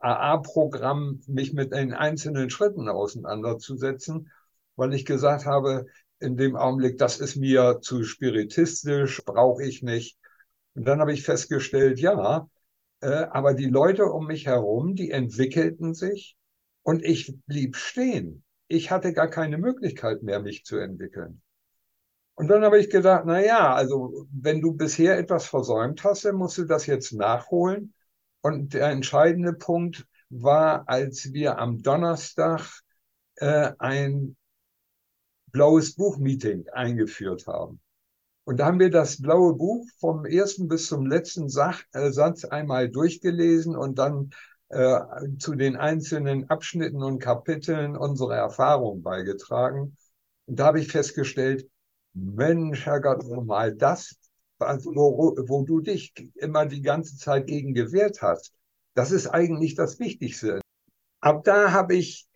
AA-Programm 0.00 1.20
mich 1.26 1.52
mit 1.52 1.72
den 1.72 1.92
einzelnen 1.92 2.50
Schritten 2.50 2.88
auseinanderzusetzen, 2.88 4.30
weil 4.74 4.94
ich 4.94 5.04
gesagt 5.04 5.46
habe, 5.46 5.86
in 6.22 6.36
dem 6.36 6.56
Augenblick, 6.56 6.98
das 6.98 7.20
ist 7.20 7.36
mir 7.36 7.80
zu 7.82 8.04
spiritistisch, 8.04 9.22
brauche 9.24 9.64
ich 9.64 9.82
nicht. 9.82 10.18
Und 10.74 10.86
dann 10.86 11.00
habe 11.00 11.12
ich 11.12 11.22
festgestellt, 11.22 12.00
ja, 12.00 12.48
äh, 13.00 13.26
aber 13.30 13.54
die 13.54 13.66
Leute 13.66 14.06
um 14.06 14.26
mich 14.26 14.46
herum, 14.46 14.94
die 14.94 15.10
entwickelten 15.10 15.94
sich 15.94 16.36
und 16.82 17.04
ich 17.04 17.34
blieb 17.46 17.76
stehen. 17.76 18.44
Ich 18.68 18.90
hatte 18.90 19.12
gar 19.12 19.28
keine 19.28 19.58
Möglichkeit 19.58 20.22
mehr, 20.22 20.40
mich 20.40 20.64
zu 20.64 20.78
entwickeln. 20.78 21.42
Und 22.34 22.48
dann 22.48 22.64
habe 22.64 22.78
ich 22.78 22.88
gedacht, 22.88 23.24
na 23.26 23.44
ja, 23.44 23.74
also 23.74 24.26
wenn 24.32 24.60
du 24.60 24.72
bisher 24.72 25.18
etwas 25.18 25.46
versäumt 25.46 26.02
hast, 26.04 26.24
dann 26.24 26.36
musst 26.36 26.58
du 26.58 26.64
das 26.64 26.86
jetzt 26.86 27.12
nachholen. 27.12 27.92
Und 28.40 28.74
der 28.74 28.88
entscheidende 28.88 29.52
Punkt 29.52 30.06
war, 30.30 30.88
als 30.88 31.32
wir 31.32 31.58
am 31.58 31.82
Donnerstag 31.82 32.80
äh, 33.36 33.72
ein 33.78 34.36
blaues 35.52 35.94
Buch-Meeting 35.94 36.68
eingeführt 36.72 37.46
haben. 37.46 37.80
Und 38.44 38.58
da 38.58 38.66
haben 38.66 38.80
wir 38.80 38.90
das 38.90 39.22
blaue 39.22 39.54
Buch 39.54 39.86
vom 39.98 40.24
ersten 40.24 40.66
bis 40.66 40.86
zum 40.88 41.06
letzten 41.06 41.48
Sach 41.48 41.82
äh, 41.92 42.10
Satz 42.10 42.44
einmal 42.44 42.90
durchgelesen 42.90 43.76
und 43.76 43.98
dann 43.98 44.30
äh, 44.70 44.98
zu 45.38 45.54
den 45.54 45.76
einzelnen 45.76 46.50
Abschnitten 46.50 47.02
und 47.02 47.20
Kapiteln 47.20 47.96
unsere 47.96 48.34
Erfahrungen 48.34 49.02
beigetragen. 49.02 49.96
Und 50.46 50.58
da 50.58 50.66
habe 50.66 50.80
ich 50.80 50.88
festgestellt, 50.90 51.68
Mensch, 52.14 52.84
Herrgott, 52.84 53.24
mal 53.46 53.74
das, 53.74 54.16
wo, 54.58 55.36
wo 55.46 55.62
du 55.62 55.80
dich 55.80 56.12
immer 56.34 56.66
die 56.66 56.82
ganze 56.82 57.16
Zeit 57.16 57.46
gegen 57.46 57.74
gewehrt 57.74 58.22
hast, 58.22 58.52
das 58.94 59.10
ist 59.10 59.28
eigentlich 59.28 59.74
das 59.74 59.98
Wichtigste. 59.98 60.60
Ab 61.20 61.44
da 61.44 61.72
habe 61.72 61.94
ich 61.94 62.26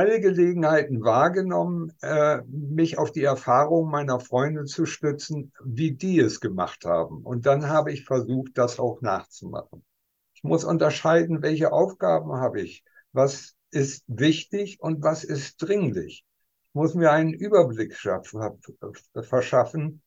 alle 0.00 0.18
Gelegenheiten 0.18 1.02
wahrgenommen, 1.02 1.92
äh, 2.00 2.40
mich 2.46 2.96
auf 2.96 3.12
die 3.12 3.24
Erfahrung 3.24 3.90
meiner 3.90 4.18
Freunde 4.18 4.64
zu 4.64 4.86
stützen, 4.86 5.52
wie 5.62 5.92
die 5.92 6.20
es 6.20 6.40
gemacht 6.40 6.86
haben. 6.86 7.22
Und 7.22 7.44
dann 7.44 7.68
habe 7.68 7.92
ich 7.92 8.06
versucht, 8.06 8.52
das 8.54 8.80
auch 8.80 9.02
nachzumachen. 9.02 9.84
Ich 10.32 10.42
muss 10.42 10.64
unterscheiden, 10.64 11.42
welche 11.42 11.70
Aufgaben 11.70 12.32
habe 12.32 12.62
ich, 12.62 12.82
was 13.12 13.56
ist 13.70 14.02
wichtig 14.06 14.80
und 14.80 15.02
was 15.02 15.22
ist 15.22 15.58
dringlich. 15.58 16.24
Ich 16.68 16.74
muss 16.74 16.94
mir 16.94 17.12
einen 17.12 17.34
Überblick 17.34 17.94
verschaffen 17.94 20.02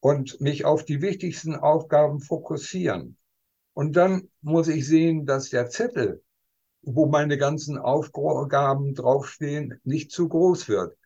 und 0.00 0.40
mich 0.40 0.64
auf 0.64 0.86
die 0.86 1.02
wichtigsten 1.02 1.56
Aufgaben 1.56 2.20
fokussieren. 2.20 3.18
Und 3.74 3.96
dann 3.96 4.30
muss 4.40 4.68
ich 4.68 4.86
sehen, 4.86 5.26
dass 5.26 5.50
der 5.50 5.68
Zettel, 5.68 6.22
wo 6.86 7.06
meine 7.06 7.36
ganzen 7.36 7.78
Aufgaben 7.78 8.94
draufstehen, 8.94 9.78
nicht 9.84 10.10
zu 10.12 10.28
groß 10.28 10.68
wird. 10.68 10.96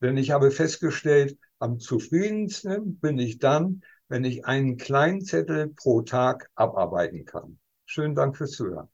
Denn 0.00 0.16
ich 0.16 0.30
habe 0.30 0.50
festgestellt, 0.52 1.38
am 1.58 1.80
zufriedensten 1.80 3.00
bin 3.00 3.18
ich 3.18 3.38
dann, 3.38 3.82
wenn 4.08 4.24
ich 4.24 4.44
einen 4.44 4.76
kleinen 4.76 5.22
Zettel 5.22 5.68
pro 5.68 6.02
Tag 6.02 6.50
abarbeiten 6.54 7.24
kann. 7.24 7.58
Schönen 7.86 8.14
Dank 8.14 8.36
fürs 8.36 8.52
Zuhören. 8.52 8.88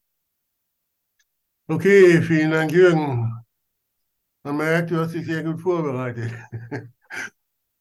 Okay, 1.69 2.23
vielen 2.23 2.51
Dank, 2.51 2.73
Jürgen. 2.73 3.33
Man 4.45 4.57
merkt, 4.57 4.91
du 4.91 4.97
hast 4.99 5.13
dich 5.13 5.27
sehr 5.27 5.43
gut 5.43 5.61
vorbereitet. 5.61 6.33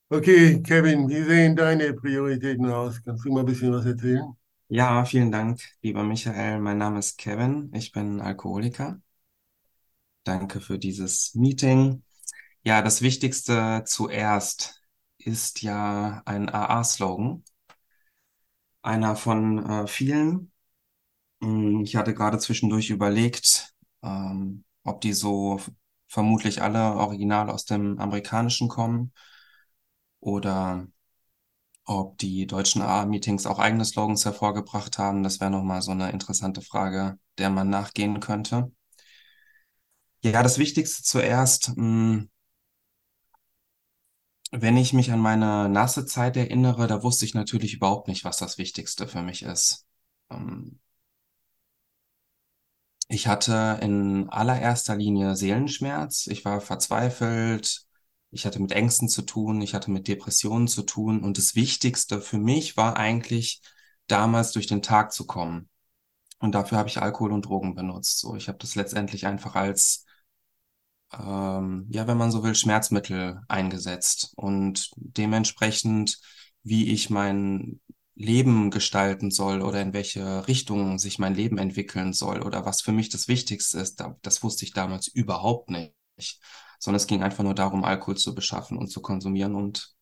Okay, 0.09 0.61
Kevin, 0.63 1.07
wie 1.09 1.21
sehen 1.23 1.55
deine 1.55 1.93
Prioritäten 1.93 2.65
aus? 2.71 3.01
Kannst 3.03 3.25
du 3.25 3.31
mal 3.31 3.41
ein 3.41 3.45
bisschen 3.45 3.71
was 3.73 3.85
erzählen? 3.85 4.35
Ja, 4.67 5.05
vielen 5.05 5.31
Dank, 5.31 5.59
lieber 5.81 6.03
Michael. 6.03 6.59
Mein 6.59 6.77
Name 6.77 6.99
ist 6.99 7.17
Kevin. 7.17 7.71
Ich 7.73 7.91
bin 7.91 8.21
Alkoholiker. 8.21 9.01
Danke 10.23 10.59
für 10.61 10.77
dieses 10.79 11.35
Meeting. 11.35 12.03
Ja, 12.63 12.81
das 12.81 13.01
Wichtigste 13.01 13.83
zuerst 13.87 14.81
ist 15.19 15.61
ja 15.63 16.21
ein 16.25 16.49
AA-Slogan. 16.49 17.43
Einer 18.81 19.15
von 19.15 19.65
äh, 19.69 19.87
vielen. 19.87 20.51
Hm, 21.41 21.81
ich 21.83 21.95
hatte 21.97 22.13
gerade 22.13 22.39
zwischendurch 22.39 22.89
überlegt, 22.91 23.73
ähm, 24.03 24.65
ob 24.83 25.01
die 25.01 25.13
so 25.13 25.61
vermutlich 26.09 26.61
alle 26.63 26.95
original 26.95 27.49
aus 27.51 27.65
dem 27.65 27.99
Amerikanischen 27.99 28.69
kommen 28.69 29.13
oder 30.19 30.87
ob 31.85 32.17
die 32.17 32.47
deutschen 32.47 32.81
AA-Meetings 32.81 33.45
auch 33.45 33.59
eigene 33.59 33.85
Slogans 33.85 34.25
hervorgebracht 34.25 34.97
haben, 34.97 35.23
das 35.23 35.39
wäre 35.39 35.51
nochmal 35.51 35.81
so 35.81 35.91
eine 35.91 36.11
interessante 36.11 36.61
Frage, 36.61 37.17
der 37.37 37.49
man 37.49 37.69
nachgehen 37.69 38.19
könnte. 38.19 38.71
Ja, 40.23 40.43
das 40.43 40.57
Wichtigste 40.57 41.03
zuerst, 41.03 41.67
hm, 41.75 42.29
wenn 44.51 44.75
ich 44.77 44.91
mich 44.93 45.11
an 45.11 45.19
meine 45.19 45.69
nasse 45.69 46.05
Zeit 46.07 46.35
erinnere, 46.37 46.87
da 46.87 47.03
wusste 47.03 47.25
ich 47.25 47.33
natürlich 47.35 47.73
überhaupt 47.75 48.07
nicht, 48.07 48.23
was 48.25 48.37
das 48.37 48.57
Wichtigste 48.57 49.07
für 49.07 49.21
mich 49.21 49.43
ist. 49.43 49.85
Ähm, 50.31 50.79
ich 53.07 53.27
hatte 53.27 53.79
in 53.81 54.29
allererster 54.29 54.95
Linie 54.95 55.35
Seelenschmerz. 55.35 56.27
Ich 56.27 56.43
war 56.45 56.61
verzweifelt, 56.61 57.84
ich 58.35 58.45
hatte 58.45 58.61
mit 58.61 58.73
Ängsten 58.73 59.07
zu 59.07 59.21
tun, 59.21 59.61
ich 59.61 59.73
hatte 59.73 59.89
mit 59.91 60.09
Depressionen 60.09 60.67
zu 60.67 60.83
tun 60.83 61.23
und 61.23 61.37
das 61.37 61.55
Wichtigste 61.55 62.19
für 62.19 62.37
mich 62.37 62.75
war 62.75 62.97
eigentlich 62.97 63.61
damals 64.07 64.51
durch 64.51 64.67
den 64.67 64.81
Tag 64.81 65.13
zu 65.13 65.25
kommen. 65.25 65.69
Und 66.39 66.53
dafür 66.53 66.77
habe 66.77 66.89
ich 66.89 67.01
Alkohol 67.01 67.31
und 67.31 67.45
Drogen 67.45 67.75
benutzt. 67.75 68.19
So, 68.19 68.35
ich 68.35 68.49
habe 68.49 68.57
das 68.57 68.75
letztendlich 68.75 69.25
einfach 69.25 69.55
als, 69.55 70.05
ähm, 71.13 71.87
ja, 71.89 72.07
wenn 72.07 72.17
man 72.17 72.29
so 72.29 72.43
will, 72.43 72.55
Schmerzmittel 72.55 73.39
eingesetzt 73.47 74.33
und 74.35 74.91
dementsprechend, 74.97 76.19
wie 76.61 76.91
ich 76.91 77.09
mein 77.09 77.79
Leben 78.15 78.69
gestalten 78.69 79.31
soll 79.31 79.61
oder 79.61 79.81
in 79.81 79.93
welche 79.93 80.45
Richtung 80.49 80.99
sich 80.99 81.19
mein 81.19 81.35
Leben 81.35 81.57
entwickeln 81.57 82.11
soll 82.11 82.41
oder 82.41 82.65
was 82.65 82.81
für 82.81 82.91
mich 82.91 83.07
das 83.07 83.29
Wichtigste 83.29 83.79
ist, 83.79 84.03
das 84.23 84.43
wusste 84.43 84.65
ich 84.65 84.73
damals 84.73 85.07
überhaupt 85.07 85.69
nicht 85.69 85.93
sondern 86.79 86.97
es 86.97 87.07
ging 87.07 87.23
einfach 87.23 87.43
nur 87.43 87.55
darum, 87.55 87.83
Alkohol 87.83 88.17
zu 88.17 88.35
beschaffen 88.35 88.77
und 88.77 88.87
zu 88.89 89.01
konsumieren 89.01 89.55
und 89.55 89.95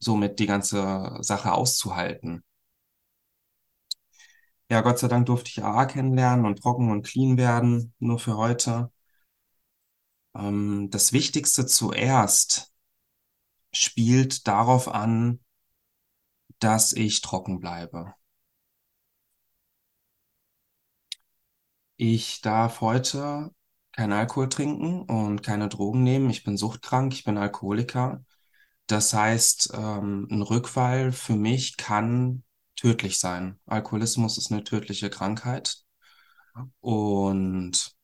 somit 0.00 0.38
die 0.40 0.46
ganze 0.46 1.16
Sache 1.20 1.52
auszuhalten. 1.52 2.44
Ja, 4.70 4.80
Gott 4.80 4.98
sei 4.98 5.08
Dank 5.08 5.26
durfte 5.26 5.50
ich 5.50 5.62
AA 5.64 5.86
kennenlernen 5.86 6.44
und 6.46 6.60
trocken 6.60 6.90
und 6.90 7.02
clean 7.06 7.36
werden, 7.36 7.92
nur 7.98 8.18
für 8.20 8.36
heute. 8.36 8.90
Ähm, 10.36 10.88
das 10.90 11.12
Wichtigste 11.12 11.66
zuerst 11.66 12.72
spielt 13.72 14.46
darauf 14.48 14.88
an, 14.88 15.40
dass 16.58 16.92
ich 16.92 17.22
trocken 17.22 17.60
bleibe. 17.60 18.14
Ich 21.98 22.40
darf 22.42 22.80
heute 22.80 23.50
kein 23.96 24.12
Alkohol 24.12 24.48
trinken 24.48 25.02
und 25.02 25.42
keine 25.42 25.68
Drogen 25.68 26.02
nehmen. 26.02 26.30
Ich 26.30 26.44
bin 26.44 26.56
suchtkrank, 26.56 27.12
ich 27.14 27.24
bin 27.24 27.38
Alkoholiker. 27.38 28.24
Das 28.86 29.14
heißt, 29.14 29.72
ähm, 29.74 30.28
ein 30.30 30.42
Rückfall 30.42 31.12
für 31.12 31.36
mich 31.36 31.76
kann 31.76 32.44
tödlich 32.76 33.18
sein. 33.18 33.58
Alkoholismus 33.66 34.38
ist 34.38 34.52
eine 34.52 34.64
tödliche 34.64 35.10
Krankheit 35.10 35.78
und 36.80 37.96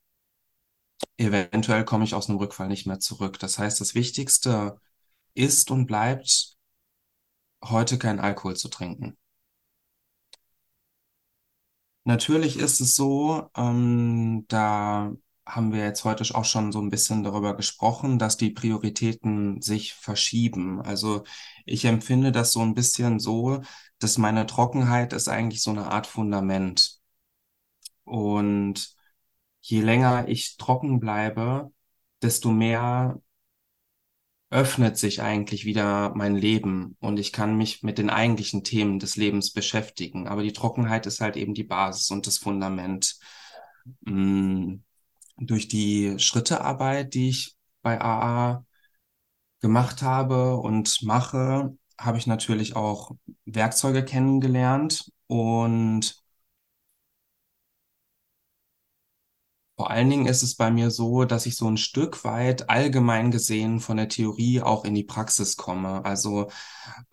eventuell 1.17 1.85
komme 1.87 2.05
ich 2.05 2.15
aus 2.15 2.29
einem 2.29 2.39
Rückfall 2.39 2.69
nicht 2.69 2.87
mehr 2.87 2.99
zurück. 3.01 3.39
Das 3.39 3.59
heißt, 3.59 3.81
das 3.81 3.95
Wichtigste 3.95 4.79
ist 5.35 5.71
und 5.71 5.87
bleibt, 5.87 6.57
heute 7.65 7.99
kein 7.99 8.21
Alkohol 8.21 8.57
zu 8.57 8.69
trinken. 8.69 9.17
Natürlich 12.05 12.57
ist 12.59 12.81
es 12.81 12.95
so, 12.97 13.49
ähm, 13.57 14.45
da 14.49 15.13
haben 15.47 15.73
wir 15.73 15.85
jetzt 15.85 16.05
heute 16.05 16.25
auch 16.35 16.45
schon 16.45 16.73
so 16.73 16.81
ein 16.81 16.91
bisschen 16.91 17.25
darüber 17.25 17.57
gesprochen, 17.57 18.19
dass 18.19 18.37
die 18.37 18.51
Prioritäten 18.51 19.61
sich 19.61 19.95
verschieben. 19.95 20.81
Also 20.83 21.25
ich 21.67 21.85
empfinde 21.85 22.33
das 22.33 22.53
so 22.53 22.61
ein 22.61 22.75
bisschen 22.75 23.19
so, 23.21 23.63
dass 23.99 24.19
meine 24.19 24.47
Trockenheit 24.47 25.13
ist 25.13 25.29
eigentlich 25.29 25.63
so 25.63 25.71
eine 25.71 25.87
Art 25.91 26.07
Fundament. 26.07 27.01
Und 28.05 28.95
je 29.61 29.81
länger 29.81 30.29
ich 30.29 30.57
trocken 30.57 31.01
bleibe, 31.01 31.73
desto 32.23 32.51
mehr 32.51 33.21
öffnet 34.51 34.99
sich 34.99 35.23
eigentlich 35.23 35.65
wieder 35.65 36.15
mein 36.15 36.37
Leben 36.37 36.97
und 37.01 37.19
ich 37.19 37.33
kann 37.33 37.57
mich 37.57 37.83
mit 37.83 37.97
den 37.99 38.11
eigentlichen 38.11 38.63
Themen 38.65 38.99
des 38.99 39.17
Lebens 39.17 39.53
beschäftigen. 39.53 40.29
Aber 40.29 40.43
die 40.43 40.53
Trockenheit 40.53 41.07
ist 41.07 41.21
halt 41.23 41.37
eben 41.37 41.55
die 41.55 41.65
Basis 41.65 42.11
und 42.11 42.27
das 42.27 42.39
Fundament. 42.39 43.19
Mm, 44.03 44.77
durch 45.39 45.69
die 45.69 46.19
Schrittearbeit, 46.19 47.15
die 47.15 47.31
ich 47.31 47.57
bei 47.83 48.01
AA 48.01 48.65
gemacht 49.61 50.03
habe 50.03 50.57
und 50.57 51.03
mache, 51.03 51.77
habe 51.99 52.19
ich 52.19 52.27
natürlich 52.27 52.77
auch 52.77 53.13
Werkzeuge 53.47 54.05
kennengelernt 54.05 55.11
und 55.29 56.22
vor 59.83 59.91
allen 59.91 60.11
Dingen 60.11 60.27
ist 60.27 60.45
es 60.45 60.55
bei 60.55 60.71
mir 60.71 60.93
so, 60.93 61.25
dass 61.25 61.45
ich 61.45 61.57
so 61.57 61.69
ein 61.69 61.77
Stück 61.77 62.23
weit 62.23 62.71
allgemein 62.71 63.33
gesehen 63.33 63.81
von 63.81 63.97
der 63.97 64.09
Theorie 64.09 64.61
auch 64.61 64.85
in 64.85 64.95
die 64.95 65.03
Praxis 65.03 65.57
komme. 65.57 66.05
Also 66.05 66.53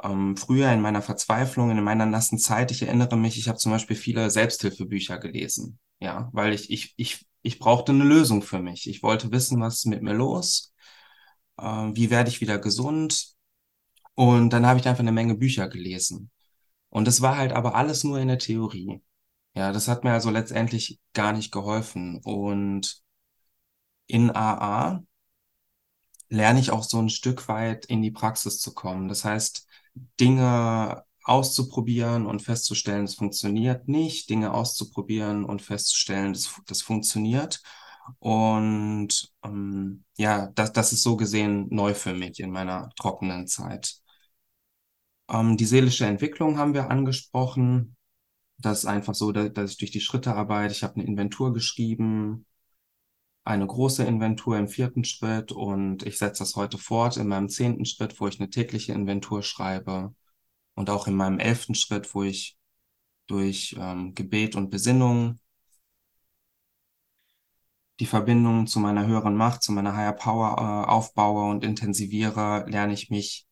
ähm, 0.04 0.38
früher 0.38 0.72
in 0.72 0.80
meiner 0.80 1.02
Verzweiflung, 1.02 1.72
in 1.72 1.84
meiner 1.84 2.06
nassen 2.06 2.38
Zeit, 2.38 2.70
ich 2.70 2.84
erinnere 2.84 3.18
mich, 3.18 3.40
ich 3.40 3.48
habe 3.48 3.58
zum 3.58 3.72
Beispiel 3.72 3.96
viele 3.96 4.30
Selbsthilfebücher 4.30 5.18
gelesen, 5.18 5.80
ja, 6.00 6.30
weil 6.32 6.54
ich, 6.54 6.70
ich, 6.70 6.94
ich, 6.96 7.26
ich 7.42 7.58
brauchte 7.58 7.92
eine 7.92 8.04
Lösung 8.04 8.44
für 8.44 8.60
mich. 8.60 8.88
Ich 8.88 9.02
wollte 9.02 9.32
wissen, 9.32 9.60
was 9.60 9.78
ist 9.78 9.86
mit 9.88 10.04
mir 10.04 10.14
los, 10.14 10.72
äh, 11.58 11.64
wie 11.64 12.12
werde 12.12 12.30
ich 12.30 12.40
wieder 12.40 12.60
gesund. 12.60 13.34
Und 14.14 14.52
dann 14.52 14.68
habe 14.68 14.80
ich 14.80 14.88
einfach 14.88 15.00
eine 15.00 15.12
Menge 15.12 15.34
Bücher 15.34 15.70
gelesen. 15.70 16.30
Und 16.90 17.08
es 17.08 17.22
war 17.22 17.36
halt 17.36 17.52
aber 17.52 17.74
alles 17.74 18.04
nur 18.04 18.20
in 18.20 18.28
der 18.28 18.38
Theorie. 18.38 19.02
Ja, 19.54 19.72
das 19.72 19.88
hat 19.88 20.04
mir 20.04 20.14
also 20.14 20.30
letztendlich 20.32 21.00
gar 21.14 21.34
nicht 21.34 21.52
geholfen. 21.52 22.20
Und 22.24 23.04
in 24.08 24.30
AA 24.32 25.02
lerne 26.30 26.60
ich 26.60 26.72
auch 26.72 26.84
so 26.84 27.00
ein 27.00 27.10
Stück 27.10 27.48
weit 27.48 27.86
in 27.86 28.02
die 28.02 28.12
Praxis 28.12 28.60
zu 28.60 28.74
kommen. 28.74 29.08
Das 29.08 29.26
heißt, 29.26 29.68
Dinge 30.20 31.04
auszuprobieren 31.24 32.26
und 32.26 32.42
festzustellen, 32.42 33.06
es 33.06 33.16
funktioniert 33.16 33.88
nicht, 33.88 34.30
Dinge 34.30 34.54
auszuprobieren 34.54 35.44
und 35.46 35.62
festzustellen, 35.62 36.34
das, 36.34 36.50
das 36.68 36.82
funktioniert. 36.82 37.62
Und 38.20 39.32
ähm, 39.44 40.04
ja, 40.18 40.48
das, 40.56 40.74
das 40.74 40.94
ist 40.94 41.04
so 41.04 41.16
gesehen 41.18 41.68
neu 41.70 41.94
für 41.94 42.14
mich 42.14 42.40
in 42.40 42.52
meiner 42.52 42.90
trockenen 42.96 43.48
Zeit. 43.48 43.96
Ähm, 45.30 45.56
die 45.58 45.66
seelische 45.66 46.06
Entwicklung 46.06 46.58
haben 46.58 46.74
wir 46.74 46.90
angesprochen. 46.92 47.96
Das 48.60 48.80
ist 48.80 48.86
einfach 48.86 49.16
so, 49.16 49.32
dass, 49.32 49.54
dass 49.54 49.72
ich 49.72 49.78
durch 49.78 49.92
die 49.92 50.02
Schritte 50.02 50.36
arbeite. 50.36 50.74
Ich 50.74 50.84
habe 50.84 50.96
eine 50.96 51.06
Inventur 51.06 51.54
geschrieben, 51.54 52.46
eine 53.44 53.66
große 53.66 54.04
Inventur 54.04 54.58
im 54.58 54.68
vierten 54.68 55.04
Schritt 55.04 55.52
und 55.52 56.04
ich 56.06 56.18
setze 56.18 56.40
das 56.40 56.56
heute 56.56 56.78
fort 56.78 57.18
in 57.18 57.28
meinem 57.28 57.50
zehnten 57.50 57.86
Schritt, 57.86 58.20
wo 58.20 58.28
ich 58.28 58.40
eine 58.40 58.50
tägliche 58.50 58.94
Inventur 58.94 59.44
schreibe 59.44 60.14
und 60.76 60.90
auch 60.90 61.08
in 61.08 61.16
meinem 61.16 61.40
elften 61.40 61.76
Schritt, 61.76 62.14
wo 62.14 62.24
ich 62.24 62.58
durch 63.28 63.76
ähm, 63.80 64.14
Gebet 64.16 64.56
und 64.56 64.70
Besinnung 64.70 65.40
die 68.00 68.06
Verbindung 68.06 68.68
zu 68.68 68.80
meiner 68.80 69.06
höheren 69.08 69.36
Macht, 69.36 69.64
zu 69.64 69.72
meiner 69.72 69.96
Higher 69.96 70.14
Power 70.14 70.58
äh, 70.58 70.90
aufbaue 70.90 71.50
und 71.50 71.64
intensiviere, 71.64 72.66
lerne 72.68 72.94
ich 72.94 73.10
mich, 73.10 73.48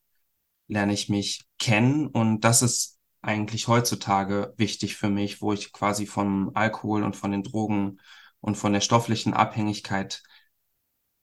lerne 0.67 0.93
ich 0.93 1.09
mich 1.09 1.45
kennen 1.59 2.07
und 2.07 2.41
das 2.41 2.61
ist 2.61 2.96
eigentlich 3.27 3.67
heutzutage 3.67 4.53
wichtig 4.57 4.95
für 4.95 5.09
mich, 5.09 5.41
wo 5.41 5.51
ich 5.53 5.73
quasi 5.73 6.05
vom 6.07 6.51
Alkohol 6.53 7.03
und 7.03 7.15
von 7.15 7.31
den 7.31 7.43
Drogen 7.43 7.99
und 8.39 8.55
von 8.55 8.73
der 8.73 8.81
stofflichen 8.81 9.33
Abhängigkeit 9.33 10.23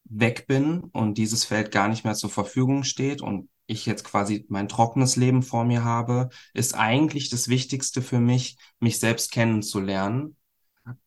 weg 0.04 0.46
bin 0.46 0.84
und 0.92 1.16
dieses 1.16 1.44
Feld 1.44 1.72
gar 1.72 1.88
nicht 1.88 2.04
mehr 2.04 2.14
zur 2.14 2.30
Verfügung 2.30 2.84
steht 2.84 3.22
und 3.22 3.48
ich 3.66 3.86
jetzt 3.86 4.04
quasi 4.04 4.44
mein 4.50 4.68
trockenes 4.68 5.16
Leben 5.16 5.42
vor 5.42 5.64
mir 5.64 5.82
habe, 5.82 6.28
ist 6.52 6.74
eigentlich 6.74 7.30
das 7.30 7.48
Wichtigste 7.48 8.02
für 8.02 8.20
mich, 8.20 8.58
mich 8.80 9.00
selbst 9.00 9.32
kennenzulernen. 9.32 10.36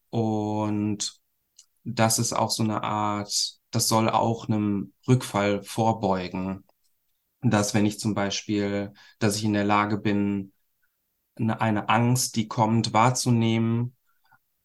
Und 0.09 1.19
das 1.83 2.17
ist 2.17 2.33
auch 2.33 2.49
so 2.49 2.63
eine 2.63 2.83
Art, 2.83 3.59
das 3.69 3.87
soll 3.87 4.09
auch 4.09 4.47
einem 4.47 4.93
Rückfall 5.07 5.61
vorbeugen. 5.63 6.63
Dass 7.41 7.75
wenn 7.75 7.85
ich 7.85 7.99
zum 7.99 8.15
Beispiel, 8.15 8.93
dass 9.19 9.35
ich 9.35 9.43
in 9.43 9.53
der 9.53 9.63
Lage 9.63 9.99
bin, 9.99 10.53
eine 11.39 11.89
Angst, 11.89 12.35
die 12.35 12.47
kommt, 12.47 12.93
wahrzunehmen 12.93 13.95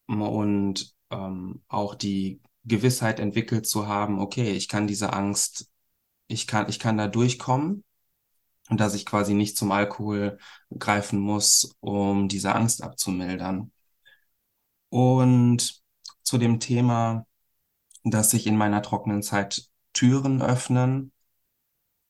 und 0.06 0.94
ähm, 1.10 1.62
auch 1.68 1.94
die 1.94 2.40
Gewissheit 2.64 3.20
entwickelt 3.20 3.66
zu 3.66 3.86
haben, 3.86 4.20
okay, 4.20 4.52
ich 4.52 4.68
kann 4.68 4.86
diese 4.86 5.12
Angst, 5.12 5.68
ich 6.28 6.46
kann, 6.46 6.68
ich 6.68 6.78
kann 6.78 6.96
da 6.96 7.08
durchkommen 7.08 7.84
und 8.70 8.80
dass 8.80 8.94
ich 8.94 9.06
quasi 9.06 9.34
nicht 9.34 9.56
zum 9.56 9.72
Alkohol 9.72 10.38
greifen 10.78 11.18
muss, 11.20 11.76
um 11.80 12.28
diese 12.28 12.54
Angst 12.54 12.82
abzumildern. 12.82 13.72
Und 14.88 15.82
zu 16.22 16.38
dem 16.38 16.60
Thema, 16.60 17.26
dass 18.04 18.30
sich 18.30 18.46
in 18.46 18.56
meiner 18.56 18.82
trockenen 18.82 19.22
Zeit 19.22 19.68
Türen 19.92 20.42
öffnen, 20.42 21.12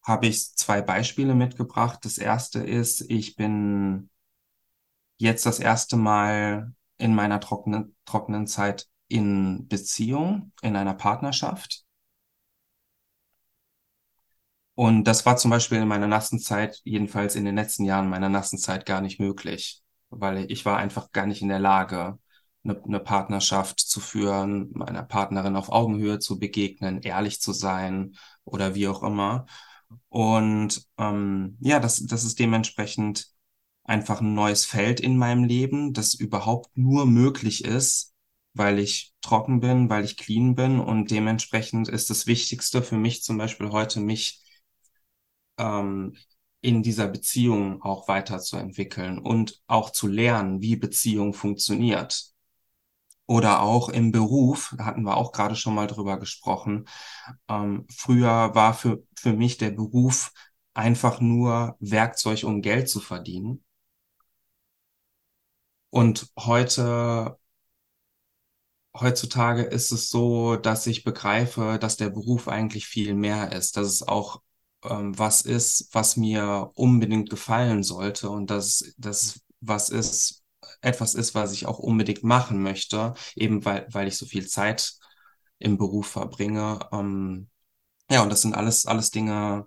habe 0.03 0.27
ich 0.27 0.55
zwei 0.57 0.83
Beispiele 0.83 1.35
mitgebracht. 1.35 2.01
Das 2.05 2.19
erste 2.19 2.61
ist, 2.61 3.03
ich 3.09 3.37
bin 3.37 4.11
jetzt 5.23 5.47
das 5.47 5.59
erste 5.59 5.97
Mal 5.97 6.75
in 6.99 7.15
meiner 7.15 7.41
trockenen, 7.41 7.97
trockenen 8.05 8.47
Zeit 8.47 8.89
in 9.09 9.69
Beziehung, 9.69 10.53
in 10.63 10.77
einer 10.77 10.95
Partnerschaft. 10.95 11.85
Und 14.75 15.05
das 15.05 15.27
war 15.27 15.37
zum 15.37 15.51
Beispiel 15.51 15.79
in 15.79 15.89
meiner 15.89 16.07
nassen 16.07 16.39
Zeit, 16.39 16.81
jedenfalls 16.85 17.37
in 17.37 17.45
den 17.45 17.57
letzten 17.57 17.85
Jahren 17.85 18.09
meiner 18.09 18.29
nassen 18.29 18.59
Zeit 18.59 18.87
gar 18.87 19.01
nicht 19.01 19.21
möglich, 19.21 19.83
weil 20.11 20.51
ich 20.51 20.65
war 20.65 20.79
einfach 20.79 21.13
gar 21.13 21.27
nicht 21.27 21.43
in 21.43 21.49
der 21.49 21.59
Lage, 21.61 22.19
eine, 22.65 22.83
eine 22.83 23.01
Partnerschaft 23.01 23.81
zu 23.81 24.01
führen, 24.01 24.71
meiner 24.73 25.03
Partnerin 25.03 25.57
auf 25.57 25.71
Augenhöhe 25.71 26.19
zu 26.21 26.39
begegnen, 26.39 27.03
ehrlich 27.03 27.41
zu 27.41 27.53
sein 27.53 28.17
oder 28.45 28.75
wie 28.75 28.89
auch 28.89 29.03
immer. 29.03 29.47
Und 30.09 30.87
ähm, 30.99 31.59
ja, 31.61 31.81
das, 31.81 32.07
das 32.07 32.25
ist 32.25 32.39
dementsprechend 32.39 33.32
einfach 33.85 34.21
ein 34.21 34.35
neues 34.35 34.65
Feld 34.65 35.01
in 35.01 35.17
meinem 35.17 35.45
Leben, 35.45 35.93
das 35.93 36.15
überhaupt 36.15 36.77
nur 36.77 37.07
möglich 37.07 37.65
ist, 37.65 38.15
weil 38.55 38.79
ich 38.79 39.13
trocken 39.23 39.61
bin, 39.61 39.89
weil 39.91 40.05
ich 40.05 40.17
clean 40.17 40.55
bin 40.55 40.81
und 40.81 41.11
dementsprechend 41.11 41.89
ist 41.89 42.11
das 42.11 42.27
Wichtigste 42.27 42.83
für 42.83 42.97
mich 42.97 43.23
zum 43.23 43.39
Beispiel 43.39 43.71
heute, 43.71 44.01
mich 44.01 44.43
ähm, 45.59 46.17
in 46.61 46.83
dieser 46.83 47.09
Beziehung 47.09 47.83
auch 47.83 48.09
weiterzuentwickeln 48.09 49.19
und 49.19 49.61
auch 49.67 49.91
zu 49.91 50.07
lernen, 50.07 50.61
wie 50.61 50.77
Beziehung 50.77 51.35
funktioniert. 51.35 52.33
Oder 53.27 53.63
auch 53.63 53.89
im 53.89 54.13
Beruf, 54.13 54.75
da 54.77 54.85
hatten 54.85 55.03
wir 55.05 55.17
auch 55.17 55.33
gerade 55.33 55.57
schon 55.57 55.75
mal 55.75 55.87
drüber 55.87 56.19
gesprochen. 56.19 56.87
Ähm, 57.49 57.87
früher 57.89 58.55
war 58.55 58.75
für, 58.75 59.03
für 59.17 59.33
mich 59.33 59.59
der 59.59 59.71
Beruf 59.71 60.33
einfach 60.75 61.21
nur 61.21 61.77
Werkzeug, 61.81 62.45
um 62.45 62.63
Geld 62.63 62.89
zu 62.89 63.01
verdienen. 63.01 63.65
Und 65.93 66.33
heute, 66.39 67.39
heutzutage 68.99 69.63
ist 69.63 69.93
es 69.93 70.11
so, 70.11 70.57
dass 70.57 70.87
ich 70.87 71.05
begreife, 71.05 71.79
dass 71.81 71.97
der 71.97 72.11
Beruf 72.11 72.49
eigentlich 72.49 72.87
viel 72.87 73.15
mehr 73.15 73.53
ist, 73.53 73.77
dass 73.77 73.87
es 73.89 74.03
auch 74.07 74.43
ähm, 74.85 75.19
was 75.19 75.43
ist, 75.43 75.89
was 75.93 76.17
mir 76.17 76.71
unbedingt 76.75 77.31
gefallen 77.31 77.83
sollte 77.83 78.31
und 78.31 78.51
dass 78.51 78.95
das 78.99 79.41
was 79.61 79.91
ist, 79.91 80.43
etwas 80.81 81.15
ist, 81.15 81.35
was 81.35 81.53
ich 81.53 81.67
auch 81.67 81.79
unbedingt 81.79 82.25
machen 82.25 82.63
möchte, 82.63 83.15
eben 83.37 83.65
weil, 83.65 83.87
weil 83.91 84.09
ich 84.09 84.17
so 84.19 84.27
viel 84.27 84.47
Zeit 84.47 84.95
im 85.59 85.79
Beruf 85.79 86.09
verbringe. 86.09 86.81
Ähm, 86.93 87.49
ja, 88.11 88.23
und 88.23 88.31
das 88.31 88.43
sind 88.43 88.55
alles, 88.57 88.87
alles 88.87 89.11
Dinge, 89.11 89.67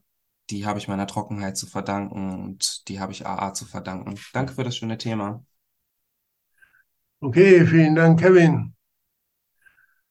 die 0.49 0.65
habe 0.65 0.79
ich 0.79 0.87
meiner 0.87 1.07
Trockenheit 1.07 1.57
zu 1.57 1.67
verdanken 1.67 2.33
und 2.43 2.87
die 2.89 2.99
habe 2.99 3.13
ich 3.13 3.27
AA 3.27 3.53
zu 3.53 3.65
verdanken. 3.65 4.19
Danke 4.33 4.53
für 4.55 4.63
das 4.63 4.77
schöne 4.77 4.97
Thema. 4.97 5.45
Okay, 7.25 7.65
vielen 7.65 7.95
Dank, 7.95 8.19
Kevin. 8.19 8.71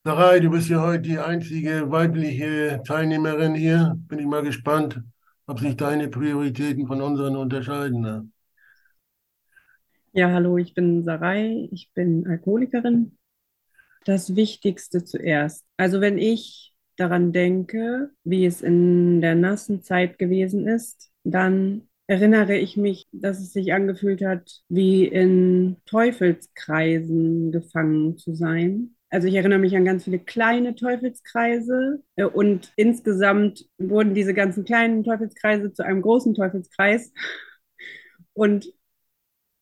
Sarai, 0.02 0.40
du 0.40 0.50
bist 0.50 0.68
ja 0.68 0.82
heute 0.82 1.02
die 1.02 1.18
einzige 1.20 1.88
weibliche 1.88 2.82
Teilnehmerin 2.84 3.54
hier. 3.54 3.94
Bin 4.08 4.18
ich 4.18 4.26
mal 4.26 4.42
gespannt, 4.42 5.00
ob 5.46 5.60
sich 5.60 5.76
deine 5.76 6.08
Prioritäten 6.08 6.88
von 6.88 7.00
unseren 7.00 7.36
unterscheiden. 7.36 8.00
Ne? 8.00 8.28
Ja, 10.12 10.32
hallo, 10.32 10.58
ich 10.58 10.74
bin 10.74 11.04
Sarai, 11.04 11.68
ich 11.70 11.92
bin 11.94 12.26
Alkoholikerin 12.26 13.16
das 14.04 14.34
Wichtigste 14.34 15.04
zuerst. 15.04 15.64
Also 15.76 16.00
wenn 16.00 16.18
ich 16.18 16.74
daran 16.96 17.32
denke, 17.32 18.10
wie 18.24 18.44
es 18.44 18.60
in 18.60 19.20
der 19.20 19.36
nassen 19.36 19.84
Zeit 19.84 20.18
gewesen 20.18 20.66
ist, 20.66 21.12
dann 21.22 21.86
erinnere 22.06 22.56
ich 22.56 22.76
mich, 22.76 23.06
dass 23.12 23.38
es 23.40 23.52
sich 23.52 23.72
angefühlt 23.72 24.22
hat, 24.22 24.62
wie 24.68 25.06
in 25.06 25.76
Teufelskreisen 25.86 27.52
gefangen 27.52 28.18
zu 28.18 28.34
sein. 28.34 28.96
Also 29.10 29.28
ich 29.28 29.34
erinnere 29.34 29.60
mich 29.60 29.76
an 29.76 29.84
ganz 29.84 30.04
viele 30.04 30.18
kleine 30.18 30.74
Teufelskreise 30.74 32.02
äh, 32.16 32.24
und 32.24 32.72
insgesamt 32.76 33.64
wurden 33.78 34.14
diese 34.14 34.34
ganzen 34.34 34.64
kleinen 34.64 35.04
Teufelskreise 35.04 35.72
zu 35.72 35.84
einem 35.84 36.02
großen 36.02 36.34
Teufelskreis. 36.34 37.12
Und 38.32 38.66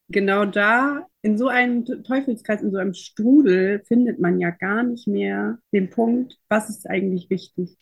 genau 0.08 0.44
da, 0.46 1.06
in 1.22 1.38
so 1.38 1.48
einem 1.48 1.84
Teufelskreis, 1.84 2.62
in 2.62 2.72
so 2.72 2.78
einem 2.78 2.94
Strudel, 2.94 3.82
findet 3.86 4.20
man 4.20 4.40
ja 4.40 4.50
gar 4.50 4.82
nicht 4.82 5.06
mehr 5.06 5.58
den 5.72 5.90
Punkt, 5.90 6.38
was 6.48 6.70
ist 6.70 6.88
eigentlich 6.88 7.30
wichtig. 7.30 7.76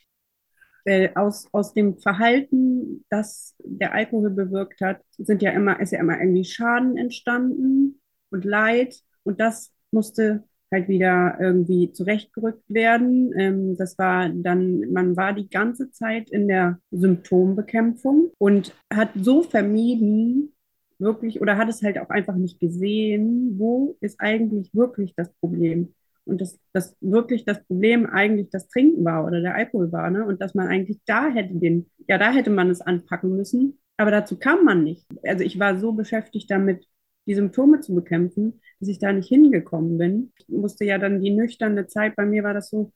Aus, 1.14 1.46
aus 1.52 1.74
dem 1.74 1.98
Verhalten, 1.98 3.04
das 3.10 3.54
der 3.58 3.92
Alkohol 3.92 4.30
bewirkt 4.30 4.80
hat, 4.80 5.00
sind 5.18 5.42
ja 5.42 5.50
immer, 5.50 5.80
ist 5.80 5.92
ja 5.92 6.00
immer 6.00 6.18
irgendwie 6.18 6.44
Schaden 6.44 6.96
entstanden 6.96 8.00
und 8.30 8.44
Leid. 8.44 8.96
Und 9.22 9.40
das 9.40 9.72
musste 9.90 10.44
halt 10.72 10.88
wieder 10.88 11.36
irgendwie 11.40 11.92
zurechtgerückt 11.92 12.64
werden. 12.68 13.32
Ähm, 13.36 13.76
das 13.76 13.98
war 13.98 14.28
dann, 14.28 14.92
man 14.92 15.16
war 15.16 15.32
die 15.32 15.48
ganze 15.48 15.90
Zeit 15.90 16.30
in 16.30 16.48
der 16.48 16.78
Symptombekämpfung 16.90 18.30
und 18.38 18.74
hat 18.92 19.10
so 19.16 19.42
vermieden, 19.42 20.54
wirklich, 20.98 21.40
oder 21.40 21.56
hat 21.56 21.68
es 21.68 21.82
halt 21.82 21.98
auch 21.98 22.10
einfach 22.10 22.36
nicht 22.36 22.60
gesehen, 22.60 23.58
wo 23.58 23.96
ist 24.00 24.20
eigentlich 24.20 24.72
wirklich 24.74 25.14
das 25.16 25.32
Problem. 25.40 25.94
Und 26.24 26.40
dass 26.40 26.58
das 26.72 26.96
wirklich 27.00 27.44
das 27.44 27.64
Problem 27.64 28.06
eigentlich 28.06 28.50
das 28.50 28.68
Trinken 28.68 29.04
war 29.04 29.26
oder 29.26 29.40
der 29.40 29.54
Alkohol 29.54 29.90
war, 29.92 30.10
ne? 30.10 30.24
Und 30.24 30.40
dass 30.40 30.54
man 30.54 30.68
eigentlich 30.68 31.00
da 31.06 31.28
hätte 31.28 31.54
den, 31.54 31.90
ja, 32.08 32.18
da 32.18 32.32
hätte 32.32 32.50
man 32.50 32.70
es 32.70 32.80
anpacken 32.80 33.36
müssen. 33.36 33.78
Aber 33.96 34.10
dazu 34.10 34.38
kam 34.38 34.64
man 34.64 34.84
nicht. 34.84 35.06
Also 35.24 35.44
ich 35.44 35.58
war 35.58 35.78
so 35.78 35.92
beschäftigt 35.92 36.50
damit, 36.50 36.86
die 37.26 37.34
Symptome 37.34 37.80
zu 37.80 37.94
bekämpfen, 37.94 38.60
dass 38.80 38.88
ich 38.88 38.98
da 38.98 39.12
nicht 39.12 39.28
hingekommen 39.28 39.98
bin. 39.98 40.32
Ich 40.38 40.48
musste 40.48 40.84
ja 40.84 40.98
dann 40.98 41.20
die 41.20 41.30
nüchterne 41.30 41.86
Zeit, 41.86 42.16
bei 42.16 42.24
mir 42.24 42.42
war 42.42 42.54
das 42.54 42.70
so, 42.70 42.92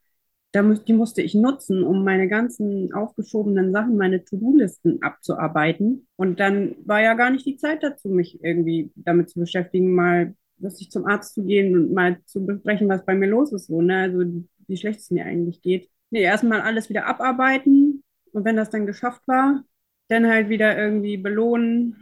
da, 0.52 0.62
die 0.62 0.92
musste 0.92 1.20
ich 1.20 1.34
nutzen, 1.34 1.82
um 1.82 2.04
meine 2.04 2.28
ganzen 2.28 2.92
aufgeschobenen 2.94 3.72
Sachen, 3.72 3.96
meine 3.96 4.24
To-Do-Listen 4.24 5.02
abzuarbeiten. 5.02 6.06
Und 6.16 6.38
dann 6.40 6.76
war 6.84 7.02
ja 7.02 7.14
gar 7.14 7.30
nicht 7.30 7.44
die 7.44 7.56
Zeit 7.56 7.82
dazu, 7.82 8.08
mich 8.08 8.42
irgendwie 8.42 8.92
damit 8.94 9.30
zu 9.30 9.40
beschäftigen, 9.40 9.92
mal 9.94 10.34
ich 10.60 10.90
zum 10.90 11.06
Arzt 11.06 11.34
zu 11.34 11.44
gehen 11.44 11.74
und 11.76 11.92
mal 11.92 12.18
zu 12.26 12.44
besprechen, 12.46 12.88
was 12.88 13.04
bei 13.04 13.14
mir 13.14 13.26
los 13.28 13.52
ist, 13.52 13.66
so, 13.66 13.82
ne? 13.82 13.98
Also 13.98 14.20
wie 14.66 14.76
schlecht 14.76 15.00
es 15.00 15.10
mir 15.10 15.24
eigentlich 15.26 15.62
geht. 15.62 15.90
Nee, 16.10 16.22
erstmal 16.22 16.60
alles 16.62 16.88
wieder 16.88 17.06
abarbeiten 17.06 18.02
und 18.32 18.44
wenn 18.44 18.56
das 18.56 18.70
dann 18.70 18.86
geschafft 18.86 19.22
war, 19.26 19.64
dann 20.08 20.26
halt 20.28 20.48
wieder 20.48 20.76
irgendwie 20.78 21.16
belohnen. 21.16 21.96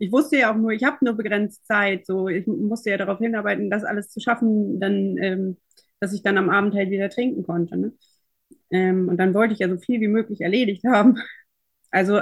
Ich 0.00 0.12
wusste 0.12 0.36
ja 0.38 0.52
auch 0.52 0.56
nur, 0.56 0.70
ich 0.72 0.84
habe 0.84 1.04
nur 1.04 1.14
begrenzt 1.14 1.66
Zeit, 1.66 2.06
so 2.06 2.28
ich 2.28 2.46
musste 2.46 2.90
ja 2.90 2.96
darauf 2.98 3.18
hinarbeiten, 3.18 3.70
das 3.70 3.84
alles 3.84 4.10
zu 4.10 4.20
schaffen, 4.20 4.78
dann, 4.80 5.16
ähm, 5.18 5.56
dass 5.98 6.12
ich 6.12 6.22
dann 6.22 6.38
am 6.38 6.50
Abend 6.50 6.74
halt 6.74 6.90
wieder 6.90 7.08
trinken 7.10 7.42
konnte. 7.42 7.76
Ne? 7.76 7.92
Ähm, 8.70 9.08
und 9.08 9.16
dann 9.18 9.34
wollte 9.34 9.54
ich 9.54 9.60
ja 9.60 9.68
so 9.68 9.78
viel 9.78 10.00
wie 10.00 10.08
möglich 10.08 10.40
erledigt 10.40 10.84
haben. 10.84 11.16
Also 11.90 12.20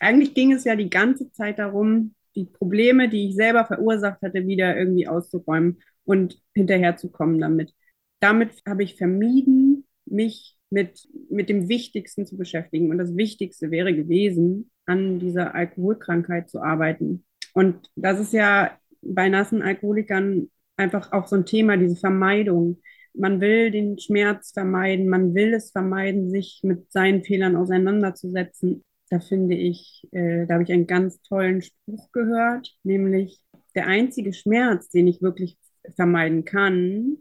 eigentlich 0.00 0.34
ging 0.34 0.52
es 0.52 0.64
ja 0.64 0.76
die 0.76 0.90
ganze 0.90 1.30
Zeit 1.32 1.58
darum, 1.58 2.14
die 2.38 2.46
Probleme, 2.46 3.08
die 3.08 3.28
ich 3.28 3.34
selber 3.34 3.66
verursacht 3.66 4.22
hatte, 4.22 4.46
wieder 4.46 4.76
irgendwie 4.76 5.08
auszuräumen 5.08 5.80
und 6.04 6.40
hinterherzukommen 6.54 7.40
damit. 7.40 7.74
Damit 8.20 8.62
habe 8.66 8.82
ich 8.84 8.96
vermieden, 8.96 9.86
mich 10.06 10.56
mit, 10.70 11.08
mit 11.28 11.48
dem 11.48 11.68
Wichtigsten 11.68 12.26
zu 12.26 12.36
beschäftigen. 12.36 12.90
Und 12.90 12.98
das 12.98 13.16
Wichtigste 13.16 13.70
wäre 13.70 13.94
gewesen, 13.94 14.70
an 14.86 15.18
dieser 15.18 15.54
Alkoholkrankheit 15.54 16.48
zu 16.48 16.62
arbeiten. 16.62 17.24
Und 17.54 17.90
das 17.96 18.20
ist 18.20 18.32
ja 18.32 18.78
bei 19.02 19.28
nassen 19.28 19.62
Alkoholikern 19.62 20.50
einfach 20.76 21.12
auch 21.12 21.26
so 21.26 21.36
ein 21.36 21.46
Thema, 21.46 21.76
diese 21.76 21.96
Vermeidung. 21.96 22.80
Man 23.14 23.40
will 23.40 23.70
den 23.70 23.98
Schmerz 23.98 24.52
vermeiden, 24.52 25.08
man 25.08 25.34
will 25.34 25.52
es 25.54 25.72
vermeiden, 25.72 26.30
sich 26.30 26.60
mit 26.62 26.90
seinen 26.92 27.24
Fehlern 27.24 27.56
auseinanderzusetzen. 27.56 28.84
Da 29.10 29.20
finde 29.20 29.54
ich, 29.54 30.06
äh, 30.12 30.46
da 30.46 30.54
habe 30.54 30.64
ich 30.64 30.72
einen 30.72 30.86
ganz 30.86 31.20
tollen 31.22 31.62
Spruch 31.62 32.12
gehört, 32.12 32.76
nämlich 32.82 33.40
der 33.74 33.86
einzige 33.86 34.32
Schmerz, 34.32 34.90
den 34.90 35.06
ich 35.06 35.22
wirklich 35.22 35.56
vermeiden 35.96 36.44
kann, 36.44 37.18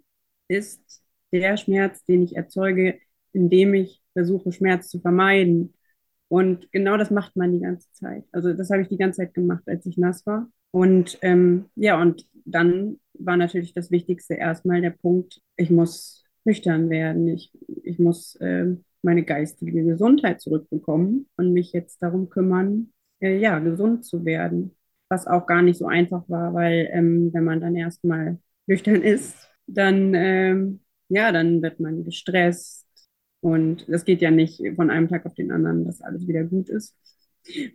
ist 0.47 1.03
der 1.31 1.57
Schmerz, 1.57 2.03
den 2.05 2.23
ich 2.23 2.35
erzeuge, 2.35 2.99
indem 3.33 3.73
ich 3.73 4.01
versuche, 4.13 4.51
Schmerz 4.51 4.89
zu 4.89 4.99
vermeiden. 4.99 5.73
Und 6.29 6.71
genau 6.71 6.97
das 6.97 7.11
macht 7.11 7.35
man 7.35 7.53
die 7.53 7.61
ganze 7.61 7.91
Zeit. 7.93 8.25
Also 8.31 8.53
das 8.53 8.69
habe 8.69 8.81
ich 8.81 8.89
die 8.89 8.97
ganze 8.97 9.17
Zeit 9.17 9.33
gemacht, 9.33 9.63
als 9.67 9.85
ich 9.85 9.97
nass 9.97 10.25
war. 10.25 10.49
Und 10.71 11.17
ähm, 11.21 11.65
ja, 11.75 12.01
und 12.01 12.27
dann 12.45 12.99
war 13.13 13.37
natürlich 13.37 13.73
das 13.73 13.91
Wichtigste 13.91 14.35
erstmal 14.35 14.81
der 14.81 14.91
Punkt, 14.91 15.41
ich 15.55 15.69
muss 15.69 16.25
nüchtern 16.43 16.89
werden. 16.89 17.27
Ich, 17.27 17.51
ich 17.83 17.99
muss 17.99 18.35
äh, 18.35 18.75
meine 19.07 19.23
geistige 19.23 19.83
Gesundheit 19.85 20.41
zurückbekommen 20.41 21.27
und 21.37 21.53
mich 21.53 21.73
jetzt 21.73 22.03
darum 22.03 22.29
kümmern, 22.29 22.93
äh, 23.21 23.37
ja, 23.39 23.59
gesund 23.59 24.05
zu 24.05 24.25
werden. 24.25 24.75
Was 25.09 25.27
auch 25.27 25.47
gar 25.47 25.61
nicht 25.63 25.77
so 25.79 25.87
einfach 25.87 26.23
war, 26.29 26.53
weil 26.53 26.89
ähm, 26.91 27.33
wenn 27.33 27.45
man 27.45 27.61
dann 27.61 27.75
erstmal 27.75 28.39
nüchtern 28.67 29.01
ist, 29.01 29.49
dann, 29.67 30.13
ähm, 30.13 30.81
ja, 31.09 31.31
dann 31.31 31.61
wird 31.61 31.79
man 31.79 32.03
gestresst, 32.05 32.85
und 33.41 33.87
das 33.89 34.05
geht 34.05 34.21
ja 34.21 34.31
nicht 34.31 34.61
von 34.75 34.89
einem 34.89 35.07
Tag 35.07 35.25
auf 35.25 35.35
den 35.35 35.51
anderen, 35.51 35.85
dass 35.85 36.01
alles 36.01 36.27
wieder 36.27 36.43
gut 36.43 36.69
ist. 36.69 36.95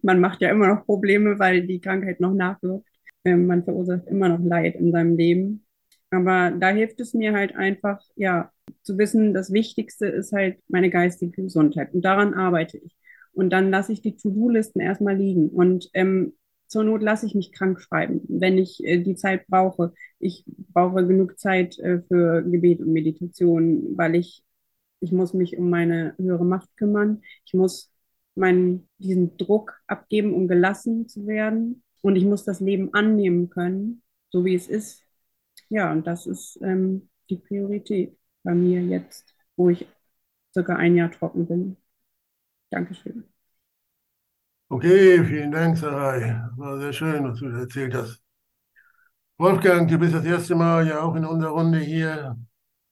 Man 0.02 0.20
macht 0.20 0.40
ja 0.42 0.50
immer 0.50 0.68
noch 0.68 0.84
Probleme, 0.86 1.38
weil 1.38 1.66
die 1.66 1.80
Krankheit 1.80 2.20
noch 2.20 2.34
nachwirkt. 2.34 2.86
Ähm, 3.24 3.46
man 3.46 3.64
verursacht 3.64 4.06
immer 4.08 4.28
noch 4.28 4.44
Leid 4.44 4.74
in 4.76 4.92
seinem 4.92 5.16
Leben. 5.16 5.64
Aber 6.10 6.50
da 6.50 6.70
hilft 6.70 7.00
es 7.00 7.14
mir 7.14 7.32
halt 7.32 7.56
einfach, 7.56 8.00
ja, 8.16 8.51
zu 8.82 8.98
wissen, 8.98 9.34
das 9.34 9.52
Wichtigste 9.52 10.06
ist 10.06 10.32
halt 10.32 10.58
meine 10.68 10.90
geistige 10.90 11.42
Gesundheit. 11.42 11.94
Und 11.94 12.04
daran 12.04 12.34
arbeite 12.34 12.78
ich. 12.78 12.96
Und 13.32 13.50
dann 13.50 13.70
lasse 13.70 13.92
ich 13.92 14.02
die 14.02 14.16
To-Do-Listen 14.16 14.80
erstmal 14.80 15.16
liegen. 15.16 15.48
Und 15.48 15.88
ähm, 15.94 16.34
zur 16.66 16.84
Not 16.84 17.02
lasse 17.02 17.26
ich 17.26 17.34
mich 17.34 17.52
krank 17.52 17.80
schreiben, 17.80 18.22
wenn 18.28 18.58
ich 18.58 18.84
äh, 18.84 18.98
die 18.98 19.14
Zeit 19.14 19.46
brauche. 19.46 19.92
Ich 20.18 20.44
brauche 20.46 21.06
genug 21.06 21.38
Zeit 21.38 21.78
äh, 21.78 22.02
für 22.02 22.42
Gebet 22.42 22.80
und 22.80 22.92
Meditation, 22.92 23.96
weil 23.96 24.14
ich 24.14 24.44
ich 25.02 25.12
muss 25.12 25.34
mich 25.34 25.58
um 25.58 25.68
meine 25.68 26.14
höhere 26.16 26.44
Macht 26.44 26.76
kümmern. 26.76 27.22
Ich 27.44 27.54
muss 27.54 27.92
meinen, 28.34 28.88
diesen 28.98 29.36
Druck 29.36 29.74
abgeben, 29.86 30.32
um 30.32 30.48
gelassen 30.48 31.08
zu 31.08 31.26
werden. 31.26 31.82
Und 32.02 32.16
ich 32.16 32.24
muss 32.24 32.44
das 32.44 32.60
Leben 32.60 32.94
annehmen 32.94 33.50
können, 33.50 34.02
so 34.30 34.44
wie 34.44 34.54
es 34.54 34.68
ist. 34.68 35.02
Ja, 35.68 35.92
und 35.92 36.06
das 36.06 36.26
ist 36.26 36.58
ähm, 36.62 37.08
die 37.30 37.36
Priorität 37.36 38.16
bei 38.42 38.54
mir 38.54 38.82
jetzt, 38.82 39.34
wo 39.56 39.70
ich 39.70 39.86
circa 40.52 40.76
ein 40.76 40.96
Jahr 40.96 41.10
trocken 41.10 41.46
bin. 41.46 41.76
Dankeschön. 42.70 43.24
Okay, 44.68 45.22
vielen 45.24 45.52
Dank, 45.52 45.76
Sarai. 45.76 46.48
War 46.56 46.78
sehr 46.80 46.92
schön, 46.92 47.24
was 47.24 47.38
du 47.38 47.46
erzählt 47.48 47.94
hast. 47.94 48.22
Wolfgang, 49.38 49.88
du 49.88 49.98
bist 49.98 50.14
das 50.14 50.24
erste 50.24 50.54
Mal 50.54 50.86
ja 50.86 51.02
auch 51.02 51.14
in 51.14 51.24
unserer 51.24 51.50
Runde 51.50 51.78
hier. 51.78 52.38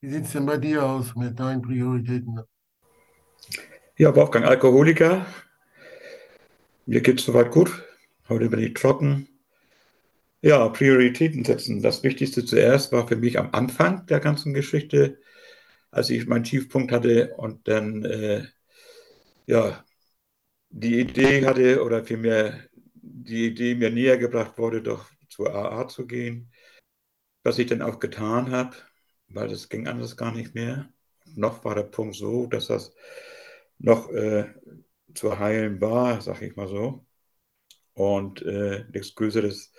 Wie 0.01 0.09
sieht 0.09 0.25
es 0.25 0.31
denn 0.33 0.45
bei 0.45 0.57
dir 0.57 0.83
aus 0.83 1.15
mit 1.15 1.39
deinen 1.39 1.61
Prioritäten? 1.61 2.41
Ja, 3.97 4.15
Wolfgang, 4.15 4.45
Alkoholiker. 4.45 5.25
Mir 6.85 7.01
geht 7.01 7.19
es 7.19 7.25
soweit 7.25 7.51
gut. 7.51 7.83
Heute 8.27 8.49
bin 8.49 8.59
ich 8.59 8.73
trocken. 8.73 9.27
Ja, 10.41 10.69
Prioritäten 10.69 11.45
setzen. 11.45 11.81
Das 11.81 12.03
Wichtigste 12.03 12.43
zuerst 12.43 12.91
war 12.91 13.07
für 13.07 13.15
mich 13.15 13.37
am 13.37 13.49
Anfang 13.53 14.05
der 14.07 14.19
ganzen 14.19 14.53
Geschichte, 14.53 15.19
als 15.91 16.09
ich 16.09 16.27
meinen 16.27 16.43
Tiefpunkt 16.43 16.91
hatte 16.91 17.35
und 17.37 17.67
dann 17.67 18.05
äh, 18.05 18.45
ja, 19.45 19.85
die 20.69 20.99
Idee 21.01 21.45
hatte 21.45 21.83
oder 21.83 22.05
vielmehr 22.05 22.59
die 22.93 23.47
Idee 23.47 23.75
mir 23.75 23.91
näher 23.91 24.17
gebracht 24.17 24.57
wurde, 24.57 24.81
doch 24.81 25.09
zur 25.29 25.53
AA 25.53 25.87
zu 25.87 26.07
gehen, 26.07 26.51
was 27.43 27.59
ich 27.59 27.67
dann 27.67 27.81
auch 27.81 27.99
getan 27.99 28.51
habe 28.51 28.75
weil 29.33 29.47
das 29.47 29.69
ging 29.69 29.87
anders 29.87 30.17
gar 30.17 30.31
nicht 30.31 30.55
mehr. 30.55 30.91
Noch 31.35 31.63
war 31.63 31.75
der 31.75 31.83
Punkt 31.83 32.15
so, 32.15 32.47
dass 32.47 32.67
das 32.67 32.93
noch 33.79 34.09
äh, 34.11 34.53
zu 35.13 35.39
heilen 35.39 35.81
war, 35.81 36.21
sag 36.21 36.41
ich 36.41 36.55
mal 36.55 36.67
so. 36.67 37.05
Und 37.93 38.41
äh, 38.43 38.85
nichts 38.93 39.15
Größeres 39.15 39.73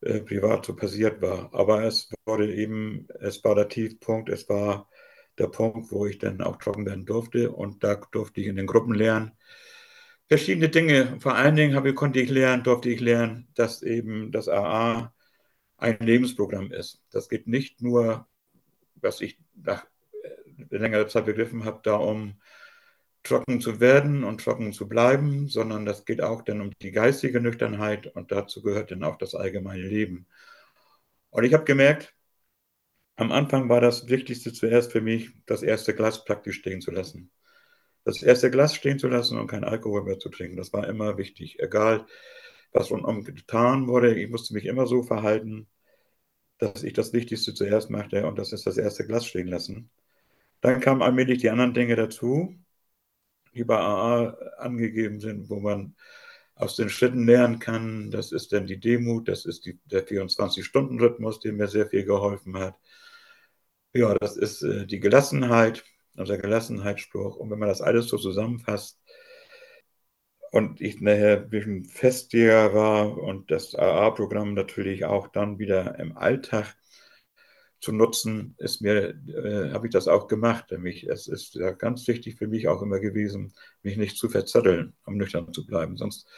äh, 0.00 0.20
privat 0.20 0.66
so 0.66 0.76
passiert 0.76 1.20
war. 1.22 1.52
Aber 1.54 1.84
es 1.84 2.10
wurde 2.26 2.52
eben, 2.54 3.08
es 3.20 3.42
war 3.44 3.54
der 3.54 3.68
Tiefpunkt, 3.68 4.28
es 4.28 4.48
war 4.48 4.88
der 5.40 5.48
Punkt, 5.48 5.90
wo 5.92 6.06
ich 6.06 6.18
dann 6.18 6.40
auch 6.42 6.56
trocken 6.56 6.86
werden 6.86 7.06
durfte. 7.06 7.50
Und 7.52 7.82
da 7.84 7.96
durfte 7.96 8.40
ich 8.40 8.46
in 8.46 8.56
den 8.56 8.66
Gruppen 8.66 8.94
lernen. 8.94 9.32
Verschiedene 10.28 10.68
Dinge. 10.68 11.18
Vor 11.20 11.34
allen 11.34 11.56
Dingen 11.56 11.74
habe, 11.74 11.94
konnte 11.94 12.20
ich 12.20 12.30
lernen, 12.30 12.62
durfte 12.62 12.90
ich 12.90 13.00
lernen, 13.00 13.48
dass 13.54 13.82
eben 13.82 14.30
das 14.32 14.48
AA 14.48 15.12
ein 15.78 15.98
Lebensprogramm 15.98 16.72
ist. 16.72 17.02
Das 17.10 17.28
geht 17.28 17.48
nicht 17.48 17.82
nur 17.82 18.28
was 19.02 19.20
ich 19.20 19.38
nach 19.54 19.84
äh, 20.22 20.76
längerer 20.76 21.08
Zeit 21.08 21.26
begriffen 21.26 21.64
habe, 21.64 21.80
da 21.82 21.96
um 21.96 22.40
trocken 23.22 23.60
zu 23.60 23.80
werden 23.80 24.24
und 24.24 24.42
trocken 24.42 24.72
zu 24.72 24.88
bleiben, 24.88 25.48
sondern 25.48 25.84
das 25.84 26.04
geht 26.06 26.22
auch 26.22 26.42
dann 26.42 26.62
um 26.62 26.70
die 26.80 26.90
geistige 26.90 27.40
Nüchternheit 27.40 28.06
und 28.06 28.32
dazu 28.32 28.62
gehört 28.62 28.90
dann 28.90 29.04
auch 29.04 29.18
das 29.18 29.34
allgemeine 29.34 29.82
Leben. 29.82 30.26
Und 31.30 31.44
ich 31.44 31.52
habe 31.52 31.64
gemerkt, 31.64 32.14
am 33.20 33.32
Anfang 33.32 33.68
war 33.68 33.80
das 33.80 34.08
Wichtigste 34.08 34.52
zuerst 34.52 34.92
für 34.92 35.00
mich, 35.00 35.30
das 35.46 35.62
erste 35.62 35.94
Glas 35.94 36.24
praktisch 36.24 36.56
stehen 36.56 36.80
zu 36.80 36.90
lassen. 36.90 37.30
Das 38.04 38.22
erste 38.22 38.50
Glas 38.50 38.74
stehen 38.74 38.98
zu 38.98 39.08
lassen 39.08 39.38
und 39.38 39.46
kein 39.46 39.64
Alkohol 39.64 40.04
mehr 40.04 40.18
zu 40.18 40.30
trinken, 40.30 40.56
das 40.56 40.72
war 40.72 40.88
immer 40.88 41.18
wichtig. 41.18 41.60
Egal, 41.60 42.06
was 42.72 42.90
rundum 42.90 43.24
getan 43.24 43.88
wurde, 43.88 44.14
ich 44.14 44.30
musste 44.30 44.54
mich 44.54 44.64
immer 44.64 44.86
so 44.86 45.02
verhalten, 45.02 45.68
dass 46.58 46.82
ich 46.82 46.94
das 46.94 47.12
Wichtigste 47.12 47.54
zuerst 47.54 47.90
machte 47.90 48.26
und 48.26 48.38
das 48.38 48.52
ist 48.52 48.66
das 48.66 48.78
erste 48.78 49.06
Glas 49.06 49.26
stehen 49.26 49.48
lassen. 49.48 49.90
Dann 50.62 50.80
kamen 50.80 51.02
allmählich 51.02 51.40
die 51.40 51.50
anderen 51.50 51.74
Dinge 51.74 51.96
dazu, 51.96 52.54
die 53.54 53.64
bei 53.64 53.78
AA 53.78 54.30
angegeben 54.58 55.20
sind, 55.20 55.50
wo 55.50 55.60
man 55.60 55.94
aus 56.54 56.76
den 56.76 56.88
Schritten 56.90 57.26
lernen 57.26 57.58
kann. 57.58 58.10
Das 58.10 58.32
ist 58.32 58.52
dann 58.52 58.66
die 58.66 58.80
Demut, 58.80 59.28
das 59.28 59.44
ist 59.44 59.66
die, 59.66 59.78
der 59.84 60.06
24-Stunden-Rhythmus, 60.06 61.40
der 61.40 61.52
mir 61.52 61.68
sehr 61.68 61.86
viel 61.86 62.04
geholfen 62.04 62.56
hat. 62.58 62.76
Ja, 63.94 64.14
das 64.14 64.36
ist 64.36 64.62
äh, 64.62 64.86
die 64.86 64.98
Gelassenheit, 65.00 65.84
unser 66.16 66.38
Gelassenheitsspruch. 66.38 67.36
Und 67.36 67.50
wenn 67.50 67.58
man 67.58 67.68
das 67.68 67.80
alles 67.82 68.08
so 68.08 68.18
zusammenfasst 68.18 69.00
und 70.52 70.80
ich 70.80 71.00
nachher 71.00 71.38
ein 71.42 71.50
bisschen 71.50 71.84
festiger 71.84 72.72
war 72.74 73.16
und 73.18 73.50
das 73.50 73.74
AA-Programm 73.74 74.54
natürlich 74.54 75.04
auch 75.04 75.28
dann 75.28 75.58
wieder 75.58 75.98
im 75.98 76.16
Alltag 76.16 76.76
zu 77.80 77.92
nutzen, 77.92 78.54
ist 78.58 78.82
mir, 78.82 79.14
äh, 79.28 79.72
habe 79.72 79.86
ich 79.86 79.92
das 79.92 80.06
auch 80.06 80.28
gemacht. 80.28 80.70
Mich, 80.78 81.04
es 81.08 81.28
ist 81.28 81.54
ja 81.54 81.70
ganz 81.70 82.06
wichtig 82.08 82.36
für 82.36 82.46
mich 82.46 82.68
auch 82.68 82.82
immer 82.82 83.00
gewesen, 83.00 83.54
mich 83.82 83.96
nicht 83.96 84.18
zu 84.18 84.28
verzetteln, 84.28 84.94
um 85.06 85.16
nüchtern 85.16 85.52
zu 85.54 85.64
bleiben. 85.66 85.96
Sonst 85.96 86.28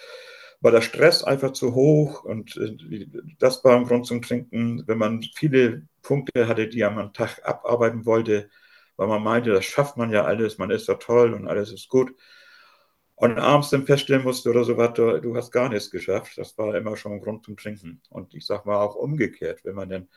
war 0.62 0.70
der 0.70 0.80
Stress 0.80 1.24
einfach 1.24 1.52
zu 1.52 1.74
hoch 1.74 2.24
und 2.24 2.56
äh, 2.56 3.06
das 3.38 3.64
war 3.64 3.76
ein 3.76 3.84
Grund 3.84 4.06
zum 4.06 4.22
Trinken. 4.22 4.84
Wenn 4.86 4.98
man 4.98 5.22
viele 5.34 5.82
Punkte 6.02 6.48
hatte, 6.48 6.68
die 6.68 6.82
man 6.82 6.98
am 6.98 7.12
Tag 7.12 7.40
abarbeiten 7.44 8.06
wollte, 8.06 8.48
weil 8.96 9.08
man 9.08 9.22
meinte, 9.22 9.50
das 9.52 9.64
schafft 9.64 9.96
man 9.96 10.10
ja 10.10 10.24
alles, 10.24 10.58
man 10.58 10.70
ist 10.70 10.88
ja 10.88 10.94
toll 10.94 11.34
und 11.34 11.48
alles 11.48 11.72
ist 11.72 11.88
gut. 11.88 12.14
Und 13.16 13.38
abends 13.38 13.70
dann 13.70 13.86
feststellen 13.86 14.24
musste 14.24 14.50
oder 14.50 14.64
so 14.64 14.76
was, 14.76 14.94
du, 14.94 15.36
hast 15.36 15.52
gar 15.52 15.68
nichts 15.68 15.90
geschafft. 15.90 16.38
Das 16.38 16.56
war 16.58 16.74
immer 16.74 16.96
schon 16.96 17.12
ein 17.12 17.20
Grund 17.20 17.44
zum 17.44 17.56
Trinken. 17.56 18.00
Und 18.10 18.34
ich 18.34 18.46
sag 18.46 18.66
mal 18.66 18.80
auch 18.80 18.96
umgekehrt, 18.96 19.64
wenn 19.64 19.76
man 19.76 19.88
dann 19.88 20.08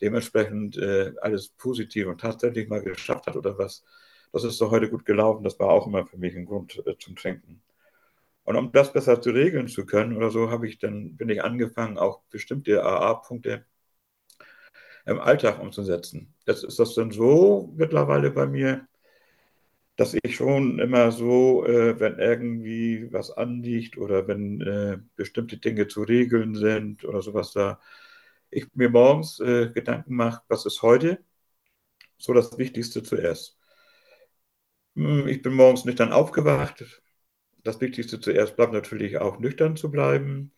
dementsprechend 0.00 0.76
äh, 0.76 1.12
alles 1.22 1.48
positiv 1.50 2.06
und 2.08 2.20
tatsächlich 2.20 2.68
mal 2.68 2.82
geschafft 2.82 3.26
hat 3.26 3.36
oder 3.36 3.56
was, 3.58 3.84
das 4.32 4.44
ist 4.44 4.60
doch 4.60 4.70
heute 4.70 4.90
gut 4.90 5.04
gelaufen. 5.06 5.44
Das 5.44 5.58
war 5.58 5.70
auch 5.70 5.86
immer 5.86 6.06
für 6.06 6.18
mich 6.18 6.36
ein 6.36 6.46
Grund 6.46 6.82
äh, 6.86 6.96
zum 6.98 7.16
Trinken. 7.16 7.62
Und 8.50 8.56
um 8.56 8.72
das 8.72 8.92
besser 8.92 9.22
zu 9.22 9.30
regeln 9.30 9.68
zu 9.68 9.86
können 9.86 10.16
oder 10.16 10.32
so, 10.32 10.50
habe 10.50 10.66
ich 10.66 10.80
dann, 10.80 11.16
bin 11.16 11.28
ich 11.28 11.44
angefangen, 11.44 11.98
auch 11.98 12.22
bestimmte 12.30 12.82
AA-Punkte 12.82 13.64
im 15.06 15.20
Alltag 15.20 15.60
umzusetzen. 15.60 16.34
Jetzt 16.46 16.64
ist 16.64 16.80
das 16.80 16.94
dann 16.96 17.12
so 17.12 17.72
mittlerweile 17.76 18.32
bei 18.32 18.46
mir, 18.46 18.88
dass 19.94 20.16
ich 20.20 20.34
schon 20.34 20.80
immer 20.80 21.12
so, 21.12 21.64
äh, 21.64 22.00
wenn 22.00 22.18
irgendwie 22.18 23.12
was 23.12 23.30
anliegt 23.30 23.96
oder 23.96 24.26
wenn 24.26 24.60
äh, 24.62 24.98
bestimmte 25.14 25.58
Dinge 25.58 25.86
zu 25.86 26.02
regeln 26.02 26.56
sind 26.56 27.04
oder 27.04 27.22
sowas 27.22 27.52
da, 27.52 27.78
ich 28.50 28.66
mir 28.74 28.90
morgens 28.90 29.38
äh, 29.38 29.70
Gedanken 29.72 30.16
mache, 30.16 30.42
was 30.48 30.66
ist 30.66 30.82
heute? 30.82 31.22
So 32.18 32.32
das 32.34 32.58
Wichtigste 32.58 33.04
zuerst. 33.04 33.58
Hm, 34.96 35.28
ich 35.28 35.42
bin 35.42 35.54
morgens 35.54 35.84
nicht 35.84 36.00
dann 36.00 36.12
aufgewacht. 36.12 36.84
Das 37.62 37.80
Wichtigste 37.80 38.20
zuerst 38.20 38.56
bleibt 38.56 38.72
natürlich 38.72 39.18
auch 39.18 39.38
nüchtern 39.38 39.76
zu 39.76 39.90
bleiben. 39.90 40.52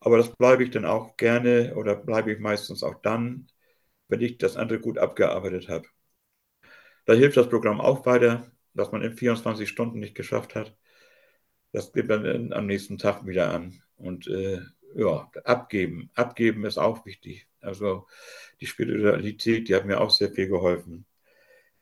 Aber 0.00 0.18
das 0.18 0.34
bleibe 0.36 0.64
ich 0.64 0.70
dann 0.70 0.84
auch 0.84 1.16
gerne 1.16 1.74
oder 1.76 1.96
bleibe 1.96 2.32
ich 2.32 2.38
meistens 2.38 2.82
auch 2.82 3.00
dann, 3.02 3.48
wenn 4.08 4.20
ich 4.20 4.38
das 4.38 4.56
andere 4.56 4.80
gut 4.80 4.98
abgearbeitet 4.98 5.68
habe. 5.68 5.88
Da 7.06 7.14
hilft 7.14 7.36
das 7.36 7.48
Programm 7.48 7.80
auch 7.80 8.06
weiter, 8.06 8.50
dass 8.74 8.92
man 8.92 9.02
in 9.02 9.16
24 9.16 9.68
Stunden 9.68 10.00
nicht 10.00 10.14
geschafft 10.14 10.54
hat. 10.54 10.76
Das 11.72 11.92
geht 11.92 12.10
dann 12.10 12.52
am 12.52 12.66
nächsten 12.66 12.98
Tag 12.98 13.26
wieder 13.26 13.50
an. 13.52 13.82
Und 13.96 14.26
äh, 14.28 14.60
ja, 14.94 15.30
abgeben. 15.44 16.10
Abgeben 16.14 16.64
ist 16.64 16.78
auch 16.78 17.04
wichtig. 17.06 17.48
Also 17.60 18.06
die 18.60 18.66
Spiritualität, 18.66 19.68
die 19.68 19.74
hat 19.74 19.86
mir 19.86 20.00
auch 20.00 20.10
sehr 20.10 20.30
viel 20.30 20.48
geholfen. 20.48 21.06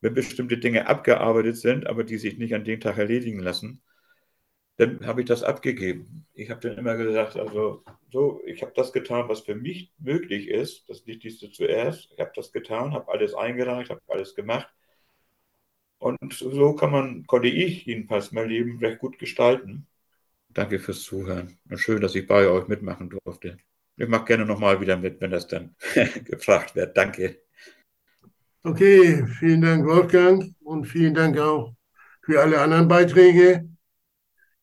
Wenn 0.01 0.15
bestimmte 0.15 0.59
Dinge 0.59 0.87
abgearbeitet 0.89 1.57
sind, 1.57 1.87
aber 1.87 2.05
die 2.05 2.19
sich 2.19 2.39
nicht 2.39 2.55
an 2.55 2.65
dem 2.65 2.81
Tag 2.81 2.99
erledigen 2.99 3.41
lassen, 3.41 3.83
dann 4.83 5.07
habe 5.07 5.21
ich 5.23 5.27
das 5.27 5.43
abgegeben. 5.43 6.27
Ich 6.35 6.51
habe 6.51 6.61
dann 6.61 6.79
immer 6.79 6.97
gesagt, 6.97 7.37
also 7.37 7.85
so, 8.11 8.43
ich 8.47 8.63
habe 8.63 8.73
das 8.75 8.93
getan, 8.93 9.29
was 9.29 9.41
für 9.41 9.55
mich 9.55 9.93
möglich 9.99 10.49
ist, 10.49 10.89
das 10.89 11.07
Wichtigste 11.07 11.51
zuerst. 11.51 12.11
Ich 12.13 12.21
habe 12.21 12.33
das 12.35 12.53
getan, 12.53 12.93
habe 12.93 13.11
alles 13.13 13.35
eingereicht, 13.35 13.91
habe 13.91 14.01
alles 14.09 14.35
gemacht. 14.35 14.69
Und 15.99 16.33
so 16.33 16.75
kann 16.75 16.91
man, 16.91 17.27
konnte 17.27 17.49
ich 17.49 17.87
jedenfalls 17.87 18.33
mein 18.33 18.49
Leben 18.49 18.79
recht 18.79 18.99
gut 18.99 19.19
gestalten. 19.19 19.87
Danke 20.49 20.79
fürs 20.79 21.03
Zuhören. 21.03 21.59
Und 21.71 21.79
schön, 21.79 22.01
dass 22.01 22.15
ich 22.15 22.27
bei 22.27 22.49
euch 22.49 22.67
mitmachen 22.67 23.09
durfte. 23.09 23.57
Ich 23.97 24.09
mache 24.09 24.25
gerne 24.25 24.45
nochmal 24.45 24.81
wieder 24.81 24.97
mit, 24.97 25.21
wenn 25.21 25.31
das 25.31 25.47
dann 25.47 25.77
gefragt 26.25 26.75
wird. 26.75 26.97
Danke. 26.97 27.43
Okay, 28.65 29.27
vielen 29.39 29.61
Dank, 29.61 29.87
Wolfgang. 29.87 30.55
Und 30.61 30.87
vielen 30.87 31.15
Dank 31.15 31.39
auch 31.39 31.73
für 32.23 32.41
alle 32.41 32.61
anderen 32.61 32.89
Beiträge. 32.89 33.72